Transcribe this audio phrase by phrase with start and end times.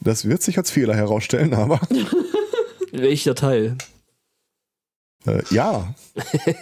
[0.00, 1.80] Das wird sich als Fehler herausstellen, aber.
[2.92, 3.76] Welcher Teil?
[5.26, 5.94] Äh, ja.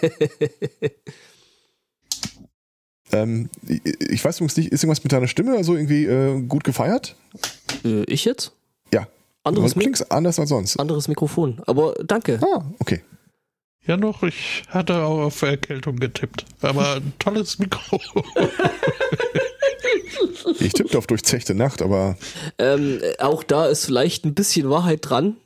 [3.11, 6.63] ähm, ich, ich weiß übrigens nicht, ist irgendwas mit deiner Stimme also irgendwie äh, gut
[6.63, 7.15] gefeiert?
[7.85, 8.53] Äh, ich jetzt?
[8.93, 9.07] Ja.
[9.43, 10.79] Anderes, du klingst anders als sonst.
[10.79, 11.61] anderes Mikrofon.
[11.67, 12.39] Aber danke.
[12.41, 13.01] Ah, okay.
[13.85, 16.43] Ja, noch, ich hatte auch auf Erkältung getippt.
[16.61, 18.01] Aber ein tolles Mikro.
[20.59, 22.17] Ich tippte auf durchzechte Nacht, aber
[22.57, 25.37] Ähm, auch da ist vielleicht ein bisschen Wahrheit dran.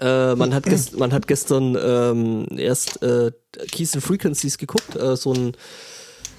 [0.00, 0.66] Äh, man, hat
[0.96, 3.32] man hat gestern ähm, erst äh,
[3.72, 5.56] Keys and Frequencies geguckt, äh, so ein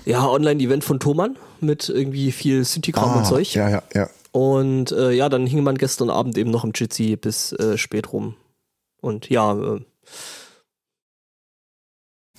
[0.05, 3.49] ja, Online-Event von Thomann mit irgendwie viel Synthikram und Zeug.
[3.55, 4.09] Ah, Ja, ja, ja.
[4.31, 8.13] Und äh, ja, dann hing man gestern Abend eben noch im Jitsi bis äh, spät
[8.13, 8.35] rum.
[9.01, 9.81] Und ja, äh,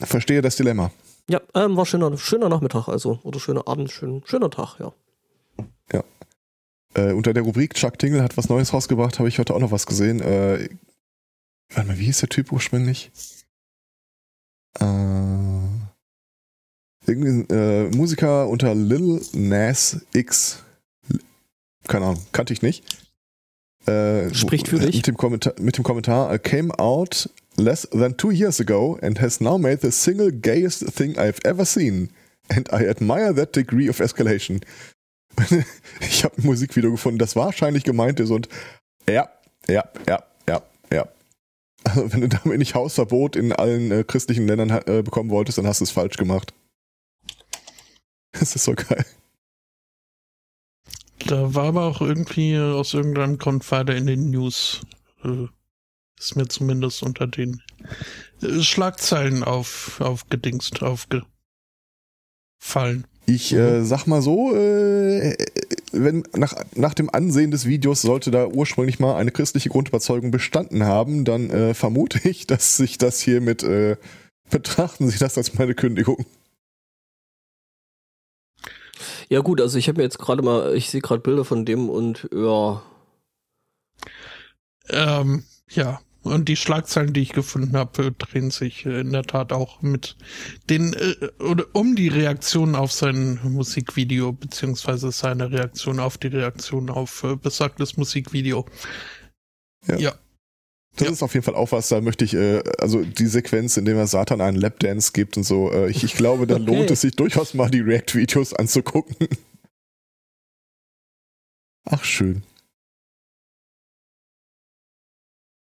[0.07, 0.91] Verstehe das Dilemma.
[1.31, 4.93] Ja, ähm, war schöner, schöner Nachmittag, also oder schöner Abend, schön, schöner Tag, ja.
[6.95, 9.71] Äh, unter der Rubrik Chuck Tingle hat was Neues rausgebracht, habe ich heute auch noch
[9.71, 10.21] was gesehen.
[10.21, 10.69] Äh,
[11.73, 13.13] warte mal, wie hieß der Typ ursprünglich?
[14.79, 14.85] Äh,
[17.07, 20.65] irgendwie äh, Musiker unter Lil Nas X.
[21.87, 22.85] Keine Ahnung, kannte ich nicht.
[23.87, 24.97] Äh, Spricht für dich.
[24.97, 27.31] Mit dem Kommentar, mit dem Kommentar uh, came out
[27.61, 31.65] less than two years ago and has now made the single gayest thing I've ever
[31.65, 32.11] seen.
[32.49, 34.61] And I admire that degree of escalation.
[36.01, 38.49] ich habe ein Musikvideo gefunden, das wahrscheinlich gemeint ist und
[39.09, 39.29] ja,
[39.69, 41.09] ja, ja, ja, ja.
[41.85, 45.67] Also wenn du damit nicht Hausverbot in allen äh, christlichen Ländern äh, bekommen wolltest, dann
[45.67, 46.53] hast du es falsch gemacht.
[48.33, 49.05] Das ist so geil.
[51.27, 54.81] Da war aber auch irgendwie aus irgendeinem Grund weiter in den News.
[55.25, 55.47] Äh,
[56.21, 57.63] ist mir zumindest unter den
[58.43, 61.27] äh, Schlagzeilen auf, aufgedingst, aufgefallen.
[63.27, 65.37] Ich äh, sag mal so, äh,
[65.93, 70.85] wenn nach, nach dem Ansehen des Videos sollte da ursprünglich mal eine christliche Grundüberzeugung bestanden
[70.85, 73.97] haben, dann äh, vermute ich, dass sich das hier mit äh,
[74.51, 76.27] betrachten Sie das als meine Kündigung.
[79.29, 81.89] Ja gut, also ich habe mir jetzt gerade mal, ich sehe gerade Bilder von dem
[81.89, 82.83] und ja,
[84.93, 89.53] Ähm, ja, und die Schlagzeilen, die ich gefunden habe, drehen sich äh, in der Tat
[89.53, 90.17] auch mit
[90.69, 96.91] den äh, oder um die Reaktion auf sein Musikvideo beziehungsweise seine Reaktion auf die Reaktion
[96.91, 98.67] auf äh, besagtes Musikvideo.
[99.87, 99.97] Ja.
[99.99, 100.15] ja.
[100.97, 101.13] Das Ja.
[101.13, 103.97] ist auf jeden Fall auch was, da möchte ich, äh, also die Sequenz, in der
[103.97, 106.65] er Satan einen Lapdance gibt und so, äh, ich, ich glaube, da Okay.
[106.65, 109.17] lohnt es sich durchaus mal, die React-Videos anzugucken.
[111.85, 112.43] Ach, schön.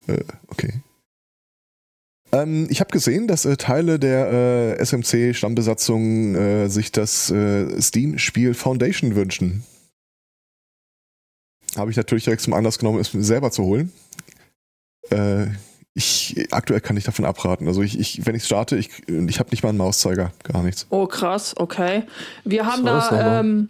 [0.09, 0.83] Äh, okay.
[2.33, 8.55] Ähm, ich habe gesehen, dass äh, Teile der äh, SMC-Stammbesatzung äh, sich das äh, Steam-Spiel
[8.55, 9.65] Foundation wünschen.
[11.77, 13.93] Habe ich natürlich direkt zum Anlass genommen, es mir selber zu holen.
[15.11, 15.47] Äh,
[15.95, 17.67] ich, aktuell kann ich davon abraten.
[17.67, 20.87] Also ich, ich wenn ich starte, ich, ich habe nicht mal einen Mauszeiger, gar nichts.
[20.91, 22.05] Oh, krass, okay.
[22.45, 23.69] Wir haben da, ähm,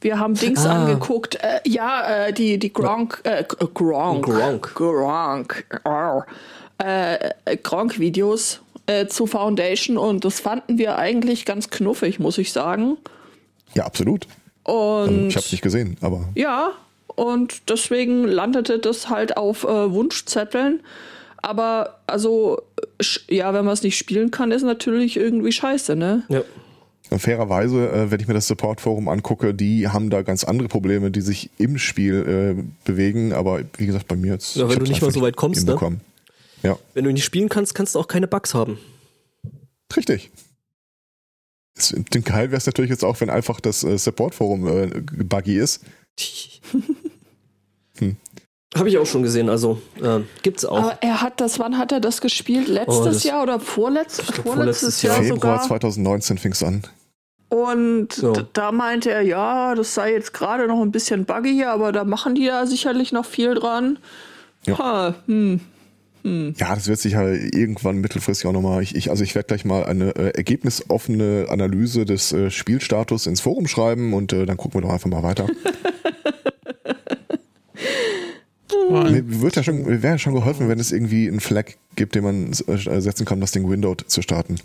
[0.00, 0.84] wir haben Dings Ah.
[0.84, 1.36] angeguckt.
[1.36, 4.24] Äh, ja, äh, die, die Gronk, äh, G- Gronk.
[4.26, 4.74] Gronk.
[4.74, 5.64] Gronk.
[6.82, 7.14] Äh,
[7.46, 12.98] äh, Gronk-Videos äh, zu Foundation und das fanden wir eigentlich ganz knuffig, muss ich sagen.
[13.74, 14.26] Ja, absolut.
[14.68, 16.72] Ähm, Und ich habe es nicht gesehen, aber ja,
[17.14, 20.80] und deswegen landete das halt auf äh, Wunschzetteln.
[21.40, 22.60] Aber also,
[23.28, 26.24] ja, wenn man es nicht spielen kann, ist natürlich irgendwie scheiße, ne?
[26.28, 26.42] ja.
[27.10, 31.20] Fairerweise, äh, wenn ich mir das Support-Forum angucke, die haben da ganz andere Probleme, die
[31.20, 33.32] sich im Spiel äh, bewegen.
[33.32, 34.56] Aber wie gesagt, bei mir jetzt.
[34.56, 36.00] Ja, wenn du nicht mal so weit kommst, ne?
[36.62, 38.78] Ja, Wenn du nicht spielen kannst, kannst du auch keine Bugs haben.
[39.96, 40.30] richtig.
[41.92, 45.84] Den geil wäre es natürlich jetzt auch, wenn einfach das äh, Support-Forum äh, buggy ist.
[47.98, 48.16] Hm.
[48.76, 50.78] Habe ich auch schon gesehen, also äh, gibt's auch.
[50.78, 52.68] Aber er hat das, wann hat er das gespielt?
[52.68, 55.14] Letztes Oh, das- Jahr oder vorletz, glaub, vorletztes vorletztes Jahr.
[55.16, 55.62] Februar sogar?
[55.62, 56.82] 2019 fing es an.
[57.48, 58.32] Und So.
[58.52, 62.34] da meinte er, ja, das sei jetzt gerade noch ein bisschen buggy aber da machen
[62.34, 63.98] die ja sicherlich noch viel dran.
[64.66, 64.78] Ja.
[64.78, 65.60] Ha, hm.
[66.56, 68.82] Ja, das wird sich ja irgendwann mittelfristig auch nochmal.
[68.82, 73.40] Ich, ich, also ich werde gleich mal eine äh, ergebnisoffene Analyse des äh, Spielstatus ins
[73.40, 75.46] Forum schreiben und äh, dann gucken wir doch einfach mal weiter.
[78.90, 82.24] Mir wird ja schon, wäre ja schon geholfen, wenn es irgendwie einen Flag gibt, den
[82.24, 84.60] man äh, setzen kann, um das Ding Windowed zu starten.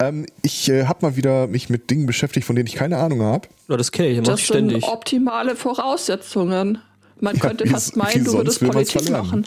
[0.00, 3.22] Ähm, ich äh, habe mal wieder mich mit Dingen beschäftigt, von denen ich keine Ahnung
[3.22, 3.48] habe.
[3.68, 4.84] Ja, das kenne ich, mach Das ich sind ständig.
[4.84, 6.78] optimale Voraussetzungen.
[7.20, 9.26] Man Ja, könnte fast meinen, du würdest Politik verlernen?
[9.26, 9.46] machen.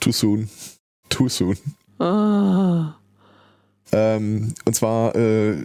[0.00, 0.48] Too soon.
[1.08, 1.56] Too soon.
[1.98, 2.94] Ah.
[3.92, 5.62] Ähm, und zwar äh,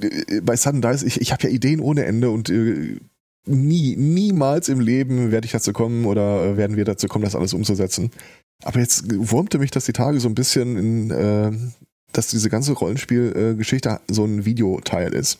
[0.00, 2.98] äh, bei Sudden Dice, ich, ich habe ja Ideen ohne Ende und äh,
[3.46, 7.34] nie, niemals im Leben werde ich dazu kommen oder äh, werden wir dazu kommen, das
[7.34, 8.10] alles umzusetzen.
[8.64, 11.52] Aber jetzt wurmte mich das die Tage so ein bisschen in, äh,
[12.12, 15.38] dass diese ganze Rollenspielgeschichte so ein Videoteil ist.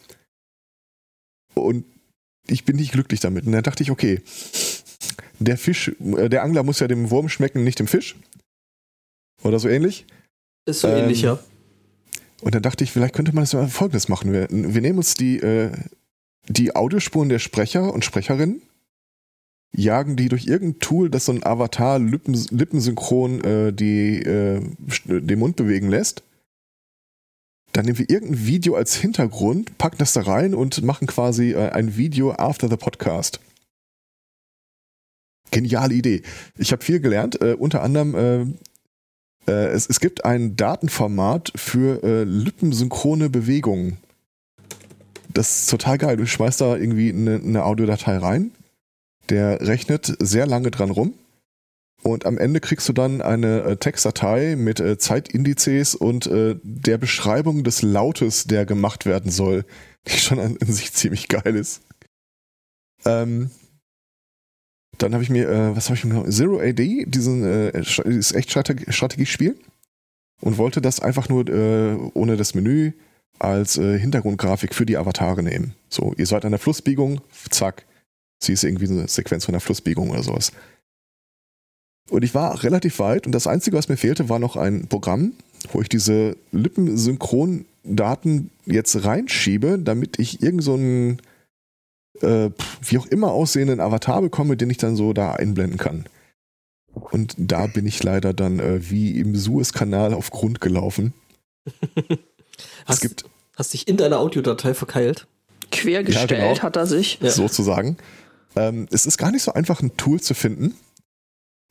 [1.55, 1.85] Und
[2.47, 3.47] ich bin nicht glücklich damit.
[3.47, 4.21] Und dann dachte ich, okay,
[5.39, 8.17] der Fisch, äh, der Angler muss ja dem Wurm schmecken, nicht dem Fisch.
[9.43, 10.07] Oder so ähnlich.
[10.67, 11.39] Ist so ähm, ähnlich, ja.
[12.43, 14.33] Und dann dachte ich, vielleicht könnte man das mal folgendes machen.
[14.33, 15.73] Wir, wir nehmen uns die, äh,
[16.49, 18.63] die Audiospuren der Sprecher und Sprecherinnen,
[19.75, 24.61] jagen die durch irgendein Tool, das so ein Avatar Lippen, lippensynchron äh, die, äh,
[25.07, 26.23] den Mund bewegen lässt.
[27.73, 31.71] Dann nehmen wir irgendein Video als Hintergrund, packen das da rein und machen quasi äh,
[31.71, 33.41] ein Video after the podcast.
[35.51, 36.23] Geniale Idee.
[36.57, 42.03] Ich habe viel gelernt, äh, unter anderem äh, äh, es, es, gibt ein Datenformat für
[42.03, 43.99] äh, lippensynchrone Bewegungen.
[45.37, 46.17] Das ist total geil.
[46.17, 48.53] Du schmeißt da irgendwie eine, eine Audiodatei rein,
[49.29, 51.13] der rechnet sehr lange dran rum
[52.03, 56.97] und am Ende kriegst du dann eine äh, Textdatei mit äh, Zeitindizes und äh, der
[56.97, 59.65] Beschreibung des Lautes, der gemacht werden soll,
[60.07, 61.83] die schon an, sich ziemlich geil ist.
[63.05, 63.51] Ähm,
[64.97, 66.33] dann habe ich mir, äh, was habe ich mir genommen?
[66.33, 69.59] Zero AD, diesen, äh, dieses Echtstrategiespiel.
[70.41, 72.93] Und wollte das einfach nur äh, ohne das Menü
[73.39, 75.75] als äh, Hintergrundgrafik für die Avatare nehmen.
[75.89, 77.85] So, ihr seid an der Flussbiegung, zack.
[78.43, 80.53] Sie ist irgendwie eine Sequenz von der Flussbiegung oder sowas.
[82.11, 85.33] Und ich war relativ weit und das Einzige, was mir fehlte, war noch ein Programm,
[85.73, 91.21] wo ich diese Lippensynchrondaten jetzt reinschiebe, damit ich irgend so einen
[92.21, 92.51] äh,
[92.83, 96.05] wie auch immer aussehenden Avatar bekomme, den ich dann so da einblenden kann.
[96.95, 101.13] Und da bin ich leider dann äh, wie im Suezkanal auf Grund gelaufen.
[102.85, 103.25] hast, es gibt,
[103.57, 105.27] hast dich in deiner Audiodatei verkeilt?
[105.73, 107.19] Quergestellt ja, genau, hat er sich.
[107.21, 107.31] Ja.
[107.31, 107.97] Sozusagen.
[108.55, 110.75] Ähm, es ist gar nicht so einfach, ein Tool zu finden,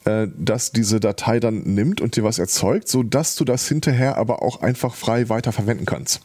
[0.04, 4.42] äh, das diese Datei dann nimmt und dir was erzeugt, sodass du das hinterher aber
[4.42, 6.22] auch einfach frei weiterverwenden kannst.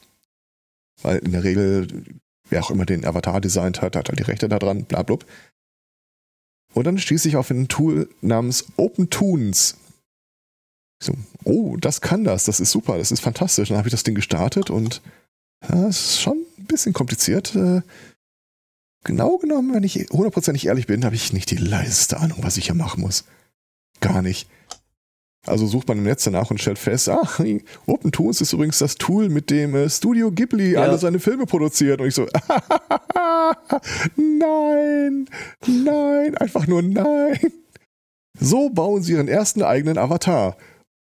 [1.02, 1.86] Weil in der Regel
[2.50, 5.16] wer auch immer den Avatar designt hat, hat halt die Rechte daran, bla, bla.
[6.74, 9.76] Und dann stieß ich auf ein Tool namens OpenToons.
[11.02, 11.14] So,
[11.44, 13.68] oh, das kann das, das ist super, das ist fantastisch.
[13.68, 15.00] Dann habe ich das Ding gestartet und
[15.68, 17.54] ja, es ist schon ein bisschen kompliziert.
[17.54, 17.82] Äh,
[19.04, 22.66] genau genommen, wenn ich hundertprozentig ehrlich bin, habe ich nicht die leiseste Ahnung, was ich
[22.66, 23.24] hier machen muss.
[24.00, 24.48] Gar nicht.
[25.46, 27.40] Also sucht man im Netz danach und stellt fest, ach,
[27.86, 30.82] OpenToons ist übrigens das Tool, mit dem äh, Studio Ghibli ja.
[30.82, 32.02] alle seine Filme produziert.
[32.02, 32.26] Und ich so,
[34.16, 35.26] nein,
[35.66, 37.38] nein, einfach nur nein.
[38.38, 40.56] So bauen sie ihren ersten eigenen Avatar.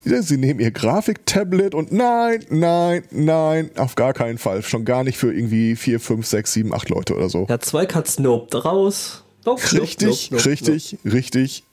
[0.05, 4.61] Sie nehmen ihr Grafiktablet und nein, nein, nein, auf gar keinen Fall.
[4.61, 7.45] Schon gar nicht für irgendwie vier, fünf, sechs, sieben, acht Leute oder so.
[7.49, 9.23] Ja, zwei Katzen Nope raus.
[9.45, 11.63] Nope, richtig, nope, nope, richtig, richtig.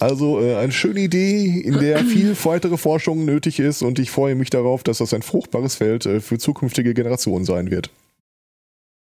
[0.00, 4.34] Also äh, eine schöne Idee, in der viel weitere Forschung nötig ist und ich freue
[4.34, 7.90] mich darauf, dass das ein fruchtbares Feld äh, für zukünftige Generationen sein wird.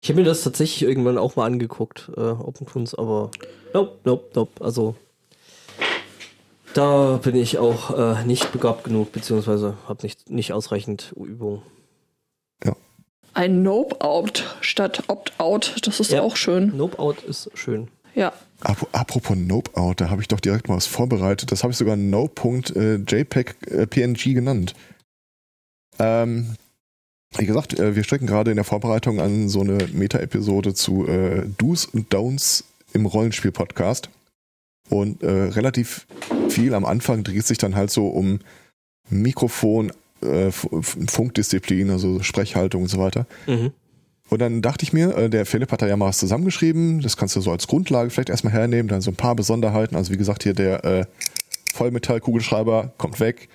[0.03, 3.31] Ich habe mir das tatsächlich irgendwann auch mal angeguckt, äh, OpenTunes, aber
[3.73, 4.65] nope, nope, nope.
[4.65, 4.95] Also
[6.77, 11.63] da bin ich auch äh, nicht begabt genug, beziehungsweise habe nicht, nicht ausreichend Übung.
[12.65, 12.77] Ja.
[13.35, 16.77] Ein Nope-Out statt Opt-out, das ist ja, auch schön.
[16.77, 17.89] Nope-Out ist schön.
[18.15, 18.33] Ja.
[18.61, 21.53] Apropos Nope-Out, da habe ich doch direkt mal was vorbereitet.
[21.53, 24.75] Das habe ich sogar No.jpeg-png äh, genannt.
[25.99, 26.57] Ähm,
[27.37, 31.47] wie gesagt, äh, wir strecken gerade in der Vorbereitung an so eine Meta-Episode zu äh,
[31.59, 34.09] Do's und Don'ts im Rollenspiel-Podcast.
[34.89, 36.07] Und äh, relativ
[36.49, 38.41] viel am Anfang dreht sich dann halt so um
[39.09, 43.27] Mikrofon, äh, Funkdisziplin, also Sprechhaltung und so weiter.
[43.47, 43.73] Mhm.
[44.29, 47.17] Und dann dachte ich mir, äh, der Philipp hat da ja mal was zusammengeschrieben, das
[47.17, 49.97] kannst du so als Grundlage vielleicht erstmal hernehmen, dann so ein paar Besonderheiten.
[49.97, 51.05] Also wie gesagt, hier der äh,
[51.75, 53.49] Vollmetallkugelschreiber kommt weg,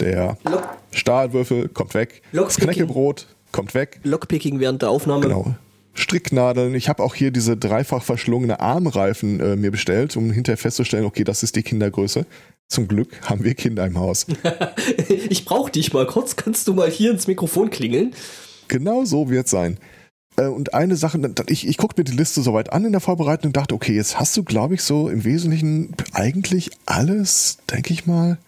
[0.00, 4.00] der Lock Stahlwürfel kommt weg, das Knäckebrot kommt weg.
[4.04, 5.22] Lockpicking während der Aufnahme.
[5.22, 5.54] Genau.
[5.96, 6.74] Stricknadeln.
[6.74, 11.24] Ich habe auch hier diese dreifach verschlungene Armreifen äh, mir bestellt, um hinterher festzustellen, okay,
[11.24, 12.26] das ist die Kindergröße.
[12.68, 14.26] Zum Glück haben wir Kinder im Haus.
[15.28, 16.36] ich brauche dich mal kurz.
[16.36, 18.14] Kannst du mal hier ins Mikrofon klingeln?
[18.68, 19.78] Genau so wird es sein.
[20.36, 23.50] Äh, und eine Sache, ich, ich guckte mir die Liste soweit an in der Vorbereitung
[23.50, 28.06] und dachte, okay, jetzt hast du, glaube ich, so im Wesentlichen eigentlich alles, denke ich
[28.06, 28.38] mal.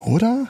[0.00, 0.48] Oder?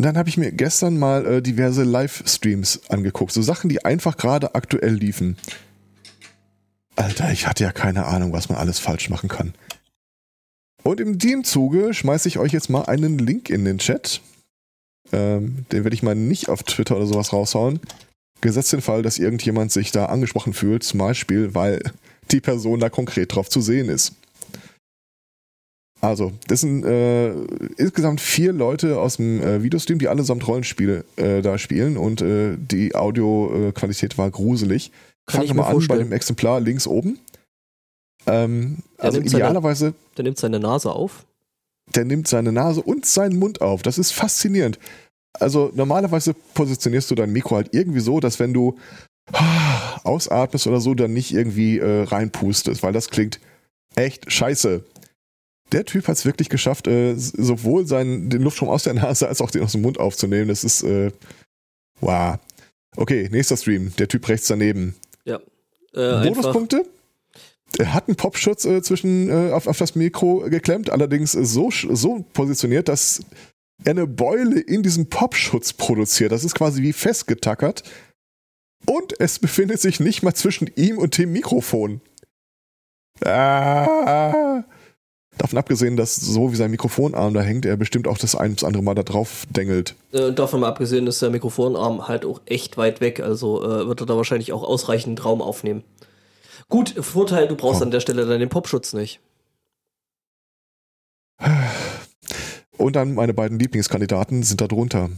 [0.00, 4.16] Und dann habe ich mir gestern mal äh, diverse Livestreams angeguckt, so Sachen, die einfach
[4.16, 5.36] gerade aktuell liefen.
[6.96, 9.52] Alter, ich hatte ja keine Ahnung, was man alles falsch machen kann.
[10.82, 14.22] Und in dem Zuge schmeiße ich euch jetzt mal einen Link in den Chat
[15.12, 17.80] ähm, den werde ich mal nicht auf Twitter oder sowas raushauen.
[18.40, 21.82] Gesetzt den Fall, dass irgendjemand sich da angesprochen fühlt, zum Beispiel, weil
[22.30, 24.14] die Person da konkret drauf zu sehen ist.
[26.02, 27.32] Also, das sind äh,
[27.76, 32.56] insgesamt vier Leute aus dem äh, Videostream, die allesamt Rollenspiele äh, da spielen und äh,
[32.58, 34.92] die Audioqualität war gruselig.
[35.26, 37.18] Kann mir mal an bei dem Exemplar links oben.
[38.26, 41.26] Ähm, Der also nimmt seine- idealerweise, Der nimmt seine Nase auf.
[41.94, 43.82] der nimmt seine Nase und seinen Mund auf.
[43.82, 44.78] Das ist faszinierend.
[45.38, 48.78] Also normalerweise positionierst du dein Mikro halt irgendwie so, dass wenn du
[50.04, 53.38] ausatmest oder so, dann nicht irgendwie äh, reinpustest, weil das klingt
[53.94, 54.82] echt scheiße.
[55.72, 59.40] Der Typ hat es wirklich geschafft, äh, sowohl seinen, den Luftstrom aus der Nase als
[59.40, 60.48] auch den aus dem Mund aufzunehmen.
[60.48, 61.12] Das ist, äh,
[62.00, 62.38] wow.
[62.96, 63.92] Okay, nächster Stream.
[63.96, 64.96] Der Typ rechts daneben.
[65.94, 66.86] Äh, einfach, Bonuspunkte?
[67.78, 72.24] Er hat einen Popschutz äh, zwischen äh, auf, auf das Mikro geklemmt, allerdings so, so
[72.32, 73.20] positioniert, dass
[73.84, 76.32] er eine Beule in diesem Popschutz produziert.
[76.32, 77.84] Das ist quasi wie festgetackert.
[78.86, 82.00] Und es befindet sich nicht mal zwischen ihm und dem Mikrofon.
[83.24, 84.64] Ah.
[85.40, 88.62] Davon abgesehen, dass so wie sein Mikrofonarm da hängt, er bestimmt auch das ein bis
[88.62, 89.94] andere Mal da drauf dengelt.
[90.12, 94.00] äh, davon mal abgesehen ist der Mikrofonarm halt auch echt weit weg, also äh, wird
[94.02, 95.82] er da wahrscheinlich auch ausreichend Raum aufnehmen.
[96.68, 97.84] Gut, Vorteil, du brauchst Oh.
[97.84, 99.18] an der Stelle dann den Popschutz nicht.
[102.76, 105.08] Und dann meine beiden Lieblingskandidaten sind da drunter.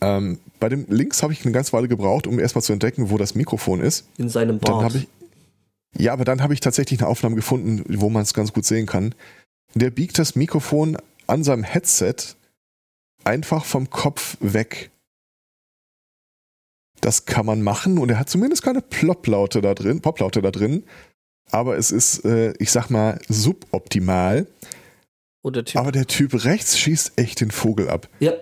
[0.00, 3.18] Ähm, bei dem Links habe ich eine ganze Weile gebraucht, um erstmal zu entdecken, wo
[3.18, 4.06] das Mikrofon ist.
[4.16, 4.84] In seinem Dann Bart.
[4.84, 5.08] habe ich.
[5.96, 8.86] Ja, aber dann habe ich tatsächlich eine Aufnahme gefunden, wo man es ganz gut sehen
[8.86, 9.14] kann.
[9.74, 12.14] Der biegt das Mikrofon an seinem Headset
[13.24, 14.90] einfach vom Kopf weg.
[17.00, 20.84] Das kann man machen und er hat zumindest keine Plopplaute da drin, Poplaute da drin.
[21.50, 24.46] Aber es ist, äh, ich sag mal, suboptimal.
[25.44, 25.64] Der.
[25.74, 28.08] Aber der Typ rechts schießt echt den Vogel ab.
[28.20, 28.34] ja,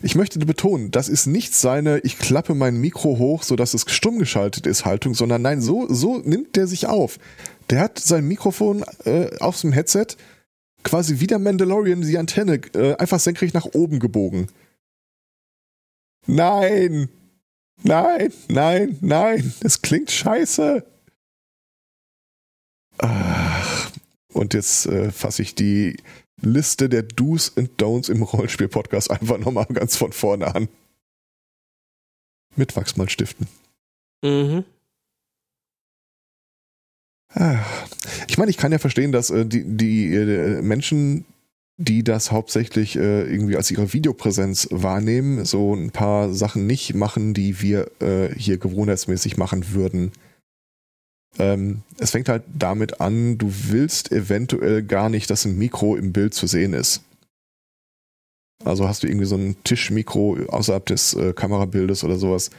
[0.00, 4.18] Ich möchte betonen, das ist nicht seine, ich klappe mein Mikro hoch, sodass es stumm
[4.18, 7.18] geschaltet ist, Haltung, sondern nein, so, so nimmt der sich auf.
[7.70, 10.06] Der hat sein Mikrofon äh, auf dem Headset
[10.84, 14.48] quasi wie der Mandalorian die Antenne äh, einfach senkrecht nach oben gebogen.
[16.26, 17.08] Nein!
[17.84, 20.84] Nein, nein, nein, es klingt scheiße.
[22.98, 23.90] Ach,
[24.32, 25.96] und jetzt äh, fasse ich die
[26.40, 30.68] Liste der Do's and Don'ts im Rollenspiel-Podcast einfach nochmal ganz von vorne an.
[32.56, 33.46] Mit Wachsmalstiften.
[34.22, 34.64] mhm.
[37.30, 37.58] Ah.
[38.28, 41.26] Ich meine, ich kann ja verstehen, dass äh, die, die äh, Menschen,
[41.76, 47.34] die das hauptsächlich äh, irgendwie als ihre Videopräsenz wahrnehmen, so ein paar Sachen nicht machen,
[47.34, 50.12] die wir äh, hier gewohnheitsmäßig machen würden.
[51.38, 56.12] Ähm, es fängt halt damit an, du willst eventuell gar nicht, dass ein Mikro im
[56.12, 57.02] Bild zu sehen ist.
[58.64, 62.50] Also hast du irgendwie so ein Tischmikro außerhalb des äh, Kamerabildes oder sowas.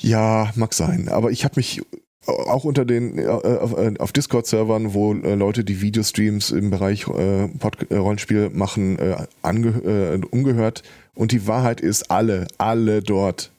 [0.00, 1.08] Ja, mag sein.
[1.08, 1.82] Aber ich habe mich
[2.26, 7.96] auch unter den äh, auf, Discord-Servern, wo äh, Leute die Videostreams im Bereich äh, äh,
[7.96, 8.98] Rollenspiel machen,
[9.42, 10.82] ange umgehört.
[11.14, 13.50] Und die Wahrheit ist, alle, alle dort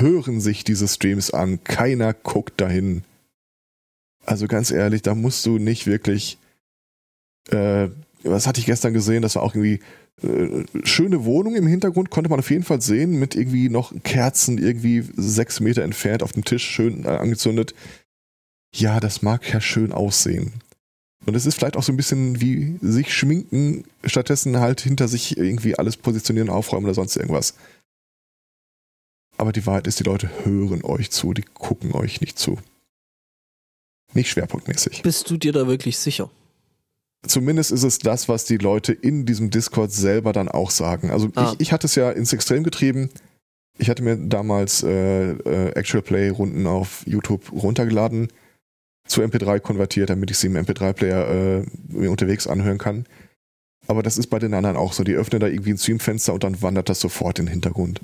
[0.00, 1.62] hören sich diese Streams an.
[1.64, 3.02] Keiner guckt dahin.
[4.24, 6.38] Also ganz ehrlich, da musst du nicht wirklich.
[7.50, 7.88] Äh,
[8.22, 9.22] was hatte ich gestern gesehen?
[9.22, 9.80] Das war auch irgendwie
[10.22, 14.58] äh, schöne Wohnung im Hintergrund, konnte man auf jeden Fall sehen, mit irgendwie noch Kerzen
[14.58, 17.74] irgendwie sechs Meter entfernt auf dem Tisch schön äh, angezündet.
[18.74, 20.54] Ja, das mag ja schön aussehen.
[21.26, 25.36] Und es ist vielleicht auch so ein bisschen wie sich schminken, stattdessen halt hinter sich
[25.36, 27.54] irgendwie alles positionieren, aufräumen oder sonst irgendwas.
[29.38, 32.58] Aber die Wahrheit ist, die Leute hören euch zu, die gucken euch nicht zu.
[34.14, 35.02] Nicht schwerpunktmäßig.
[35.02, 36.30] Bist du dir da wirklich sicher?
[37.26, 41.10] Zumindest ist es das, was die Leute in diesem Discord selber dann auch sagen.
[41.10, 41.52] Also Ah.
[41.54, 43.10] ich, ich hatte es ja ins Extrem getrieben.
[43.78, 48.28] Ich hatte mir damals äh, äh, Actual Play Runden auf YouTube runtergeladen,
[49.06, 51.28] zu MP3 konvertiert, damit ich sie im MP3-Player
[51.60, 53.06] äh, mir unterwegs anhören kann.
[53.86, 55.04] Aber das ist bei den anderen auch so.
[55.04, 58.00] Die öffnen da irgendwie ein Streamfenster und dann wandert das sofort in den Hintergrund.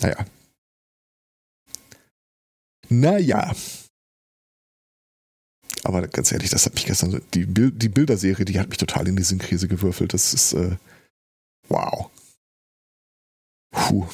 [0.00, 0.26] Naja.
[2.88, 3.54] Naja.
[5.84, 8.78] Aber ganz ehrlich, das hat mich gestern, so- die, Bild, die Bilderserie, die hat mich
[8.78, 10.14] total in die Sinnkrise gewürfelt.
[10.14, 10.76] Das ist, äh,
[11.68, 12.10] wow.
[13.70, 14.06] Puh.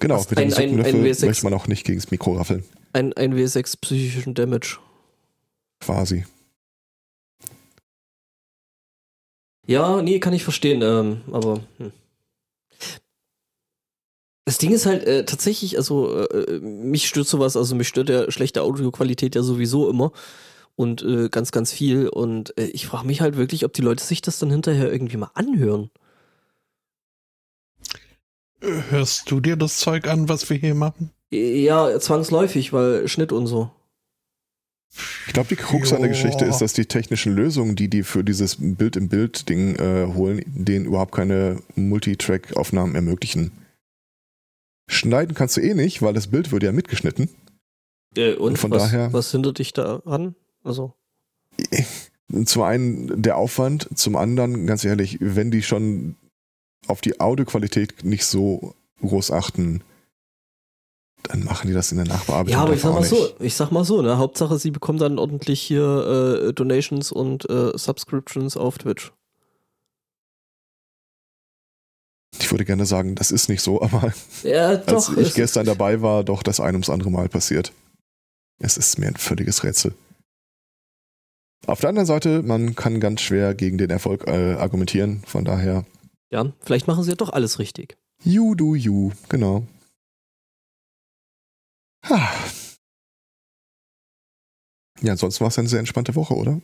[0.00, 1.26] Genau, Fast mit dem ein- ein- ein Suppenlöffel W6.
[1.26, 4.78] möchte man auch nicht gegen das Mikro raffeln, Ein, ein W6 psychischen Damage.
[5.80, 6.26] quasi.
[9.66, 11.62] Ja, nee, kann ich verstehen, ähm, aber.
[11.78, 11.92] Hm.
[14.44, 18.30] Das Ding ist halt äh, tatsächlich, also äh, mich stört sowas, also mich stört ja
[18.30, 20.12] schlechte Audioqualität ja sowieso immer.
[20.76, 22.08] und äh, ganz, ganz viel.
[22.08, 25.16] Und äh, ich frage mich halt wirklich, ob die Leute sich das dann hinterher irgendwie
[25.16, 25.90] mal anhören.
[28.60, 31.10] Hörst du dir das Zeug an, was wir hier machen?
[31.30, 33.70] Ja, zwangsläufig, weil Schnitt und so.
[35.26, 36.10] Ich glaube, die Krux an der.
[36.10, 41.12] Geschichte ist, dass die technischen Lösungen, die die für dieses Bild-im-Bild-Ding äh, holen, denen überhaupt
[41.12, 43.52] keine Multitrack-Aufnahmen ermöglichen.
[44.88, 47.28] Schneiden kannst du eh nicht, weil das Bild wird ja mitgeschnitten.
[48.16, 50.34] Äh, und Und von was, daher- was hindert dich daran?
[50.62, 50.94] Also,
[52.46, 56.16] Zum einen der Aufwand, zum anderen, ganz ehrlich, wenn die schon
[56.86, 59.82] auf die Audioqualität nicht so groß achten,
[61.24, 62.52] dann machen die das in der Nachbearbeitung.
[62.52, 64.16] ja, aber ich sag mal so, ich sag mal so, ne?
[64.16, 69.12] Hauptsache, sie bekommen dann ordentlich hier äh, Donations und äh, Subscriptions auf Twitch.
[72.52, 74.12] Würde gerne sagen, das ist nicht so, aber
[74.44, 75.16] Ja, als doch.
[75.16, 77.72] ich es- gestern dabei war, doch das ein ums andere Mal passiert.
[78.60, 79.94] Es ist mir ein völliges Rätsel.
[81.66, 85.84] Auf der anderen Seite, man kann ganz schwer gegen den Erfolg äh, argumentieren, von daher,
[86.30, 87.96] Ja, vielleicht machen sie ja doch alles richtig.
[88.24, 89.64] you do you, genau.
[92.08, 92.28] Ha.
[95.02, 96.60] Ja, ansonsten war es eine sehr entspannte Woche, oder?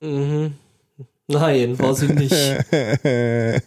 [0.00, 0.54] Mhm.
[1.28, 2.32] Nein, war sie nicht.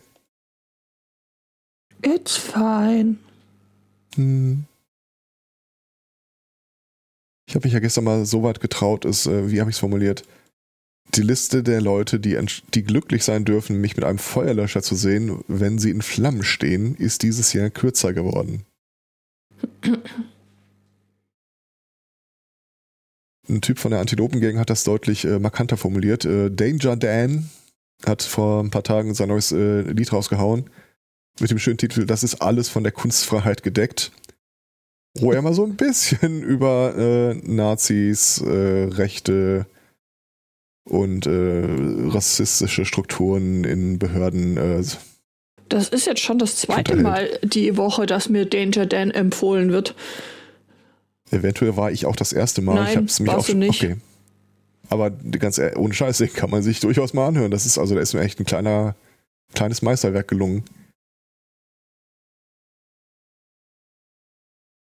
[2.01, 3.17] It's fine.
[4.15, 4.65] Hm.
[7.47, 9.79] Ich habe mich ja gestern mal so weit getraut, ist, äh, wie habe ich es
[9.79, 10.23] formuliert?
[11.15, 12.37] Die Liste der Leute, die,
[12.73, 16.95] die glücklich sein dürfen, mich mit einem Feuerlöscher zu sehen, wenn sie in Flammen stehen,
[16.95, 18.65] ist dieses Jahr kürzer geworden.
[23.49, 26.25] Ein Typ von der Antilopengang hat das deutlich äh, markanter formuliert.
[26.25, 27.49] Äh, Danger Dan
[28.05, 30.69] hat vor ein paar Tagen sein neues äh, Lied rausgehauen
[31.39, 34.11] mit dem schönen Titel Das ist alles von der Kunstfreiheit gedeckt.
[35.19, 39.65] Wo er mal so ein bisschen über äh, Nazis, äh, Rechte
[40.83, 41.65] und äh,
[42.09, 44.83] rassistische Strukturen in Behörden äh,
[45.69, 46.95] Das ist jetzt schon das zweite.
[46.95, 49.95] Mal die Woche, dass mir Danger Dan empfohlen wird.
[51.31, 52.75] Eventuell war ich auch das erste Mal.
[52.75, 53.83] Nein, ich hab's mich warst auch du nicht.
[53.83, 53.97] Okay.
[54.89, 57.51] Aber ganz ohne Scheiß, den kann man sich durchaus mal anhören.
[57.51, 58.95] Das ist also, da ist mir echt ein kleiner,
[59.53, 60.63] kleines Meisterwerk gelungen.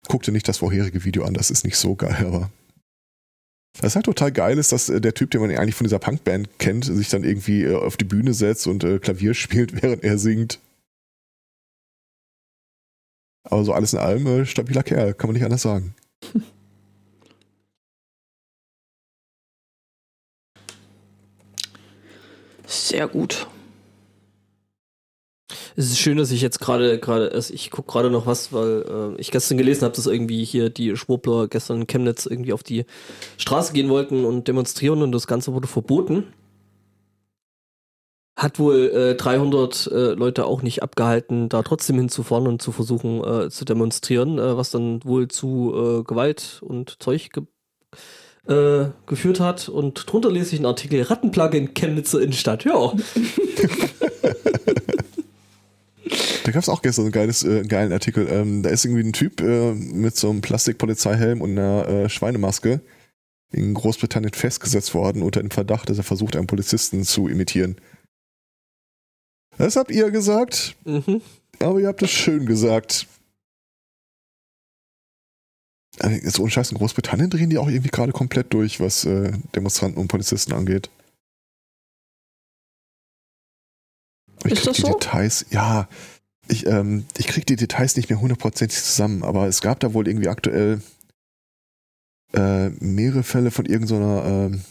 [0.08, 2.52] Guck dir nicht das vorherige Video an, das ist nicht so geil, aber.
[3.80, 6.50] Was halt total geil ist, dass äh, der Typ, den man eigentlich von dieser Punkband
[6.60, 10.18] kennt, sich dann irgendwie äh, auf die Bühne setzt und äh, Klavier spielt, während er
[10.18, 10.60] singt.
[13.44, 15.96] Aber so alles in allem stabiler Kerl, kann man nicht anders sagen.
[22.68, 23.48] Sehr gut.
[25.76, 29.16] Es ist schön, dass ich jetzt gerade, gerade, also ich gucke gerade noch was, weil
[29.18, 32.64] äh, ich gestern gelesen habe, dass irgendwie hier die Schwurbler gestern in Chemnitz irgendwie auf
[32.64, 32.86] die
[33.38, 36.34] Straße gehen wollten und demonstrieren und das Ganze wurde verboten.
[38.38, 43.24] Hat wohl äh, 300 äh, Leute auch nicht abgehalten, da trotzdem hinzufahren und zu versuchen
[43.24, 47.44] äh, zu demonstrieren, äh, was dann wohl zu äh, Gewalt und Zeug ge
[48.48, 49.70] äh, geführt hat.
[49.70, 52.66] Und drunter lese ich einen Artikel Rattenplage in Chemnitzer Innenstadt.
[52.66, 52.94] Ja.
[56.44, 58.28] Da gab es auch gestern einen geiles, äh, geilen Artikel.
[58.28, 62.82] Ähm, da ist irgendwie ein Typ äh, mit so einem Plastikpolizeihelm und einer äh, Schweinemaske
[63.52, 67.76] in Großbritannien festgesetzt worden unter dem Verdacht, dass er versucht, einen Polizisten zu imitieren.
[69.58, 71.22] Das habt ihr gesagt, Mhm.
[71.60, 73.08] aber ihr habt es schön gesagt.
[76.00, 79.34] Also, Jetzt ohne Scheiß in Großbritannien drehen die auch irgendwie gerade komplett durch, was äh,
[79.54, 80.90] Demonstranten und Polizisten angeht.
[84.46, 84.94] Ich Ist das die so?
[84.94, 85.88] Details, ja,
[86.48, 90.08] ich, ähm, ich krieg die Details nicht mehr hundertprozentig zusammen, aber es gab da wohl
[90.08, 90.82] irgendwie aktuell
[92.34, 94.62] äh, mehrere Fälle von irgendeiner, ähm,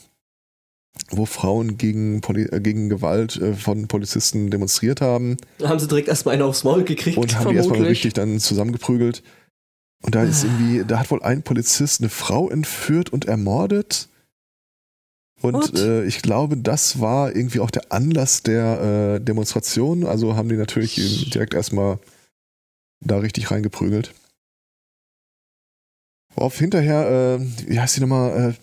[1.10, 5.88] wo Frauen gegen, Poli äh, gegen Gewalt äh, von Polizisten demonstriert haben Da haben sie
[5.88, 7.16] direkt erstmal einen aufs Maul gekriegt.
[7.16, 7.98] und haben die erstmal vermutlich.
[7.98, 9.22] richtig dann zusammengeprügelt.
[10.02, 14.08] Und da ist irgendwie, da hat wohl ein Polizist eine Frau entführt und ermordet.
[15.42, 20.04] Und äh, ich glaube, das war irgendwie auch der Anlass der äh, Demonstration.
[20.04, 21.98] Also haben die natürlich direkt erstmal
[23.00, 24.12] da richtig reingeprügelt.
[26.34, 28.50] Worauf hinterher, äh, wie heißt die nochmal?
[28.50, 28.54] Äh,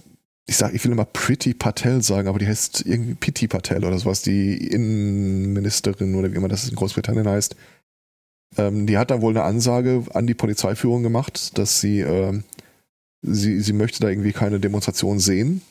[0.50, 4.00] ich sag, ich will immer Pretty Patel sagen, aber die heißt irgendwie Pity Patel oder
[4.00, 7.58] sowas, die Innenministerin oder wie immer das in Großbritannien heißt.
[8.58, 12.46] Ähm, die hat dann wohl eine Ansage an die Polizeiführung gemacht, dass sie, ähm,
[13.22, 15.62] sie, sie möchte da irgendwie keine Demonstration sehen.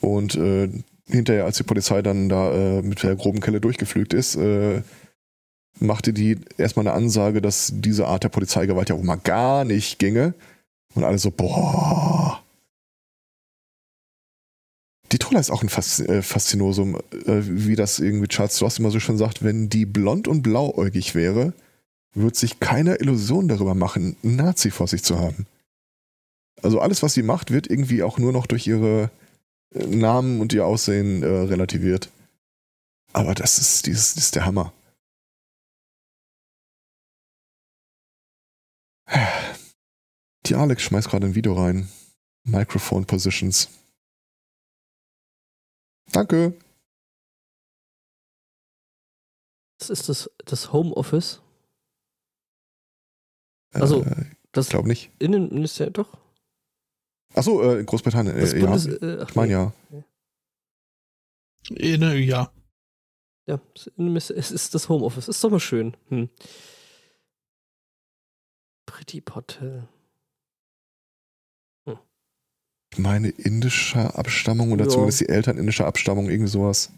[0.00, 0.68] Und äh,
[1.06, 4.82] hinterher, als die Polizei dann da äh, mit der groben Kelle durchgeflügt ist, äh,
[5.80, 9.98] machte die erstmal eine Ansage, dass diese Art der Polizeigewalt ja auch mal gar nicht
[9.98, 10.34] ginge.
[10.94, 12.42] Und alle so, boah.
[15.12, 18.90] Die Troller ist auch ein Fas äh, Faszinosum, äh, wie das irgendwie Charles Stross immer
[18.90, 21.54] so schön sagt, wenn die blond und blauäugig wäre,
[22.14, 25.46] wird sich keiner Illusion darüber machen, einen Nazi vor sich zu haben.
[26.62, 29.10] Also alles, was sie macht, wird irgendwie auch nur noch durch ihre
[29.70, 32.10] Namen und ihr Aussehen äh, relativiert.
[33.12, 34.72] Aber das ist, dieses, das ist der Hammer.
[40.46, 41.88] Die Alex schmeißt gerade ein Video rein.
[42.44, 43.68] Microphone Positions.
[46.12, 46.54] Danke.
[49.78, 51.40] Das ist das, das Homeoffice.
[53.72, 55.10] Also, äh, Das ich glaube nicht.
[55.18, 56.18] Innenministerium, doch.
[57.34, 58.36] Achso, äh, Großbritannien.
[58.38, 58.92] Das Äh, Bundes, ja.
[58.94, 59.72] äh, ach Ich meine ja.
[61.70, 62.52] In, äh, ja.
[63.46, 63.60] Ja,
[63.96, 65.28] Innenministerium, es ist das Homeoffice.
[65.28, 65.96] Ist doch mal schön.
[66.08, 66.28] Hm.
[68.86, 69.88] Pretty Hotel.
[72.90, 74.90] Ich meine indischer Abstammung oder Ja.
[74.90, 76.90] zumindest die Eltern indischer Abstammung, irgendwie sowas.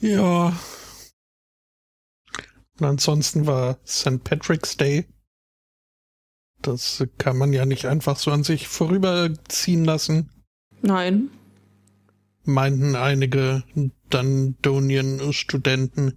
[0.00, 0.52] Ja.
[2.80, 4.24] Und ansonsten war St.
[4.24, 5.06] Patrick's Day.
[6.62, 10.30] Das kann man ja nicht einfach so an sich vorüberziehen lassen,
[10.82, 11.30] Nein.
[12.44, 13.62] meinten einige
[14.10, 16.16] Dundonian-Studenten.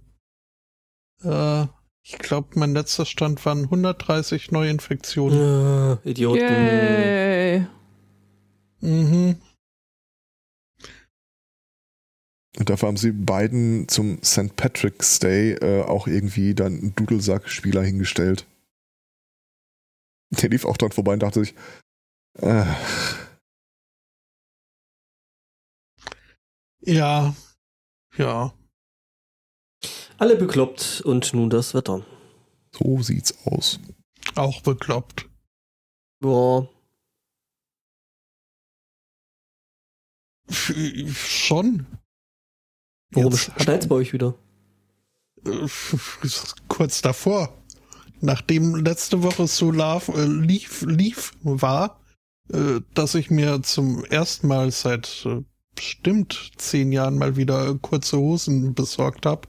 [1.22, 1.66] Äh,
[2.02, 5.98] ich glaube, mein letzter Stand waren 130 Neuinfektionen.
[6.04, 6.40] Äh, Idioten.
[6.40, 7.66] Yay.
[8.80, 9.36] Mhm.
[12.56, 14.54] Und dafür haben sie beiden zum St.
[14.56, 18.46] Patrick's Day äh, auch irgendwie dann einen Dudelsack-Spieler hingestellt.
[20.30, 21.54] Der lief auch dran vorbei und dachte sich,
[22.38, 22.64] äh,
[26.86, 27.34] Ja.
[28.16, 28.54] Ja.
[30.18, 32.04] Alle bekloppt und nun das Wetter.
[32.72, 33.80] so sieht's aus.
[34.36, 35.28] Auch bekloppt.
[36.22, 36.68] Ja,
[41.14, 41.86] schon.
[43.14, 44.34] Warum Jetzt schneit's bei euch wieder?
[45.46, 45.68] äh,
[46.68, 47.56] kurz davor,
[48.20, 52.00] nachdem letzte Woche so laf, äh, lief, lief war,
[52.52, 55.42] äh, dass ich mir zum ersten Mal seit äh,
[55.74, 59.48] bestimmt zehn Jahren mal wieder kurze Hosen besorgt habe,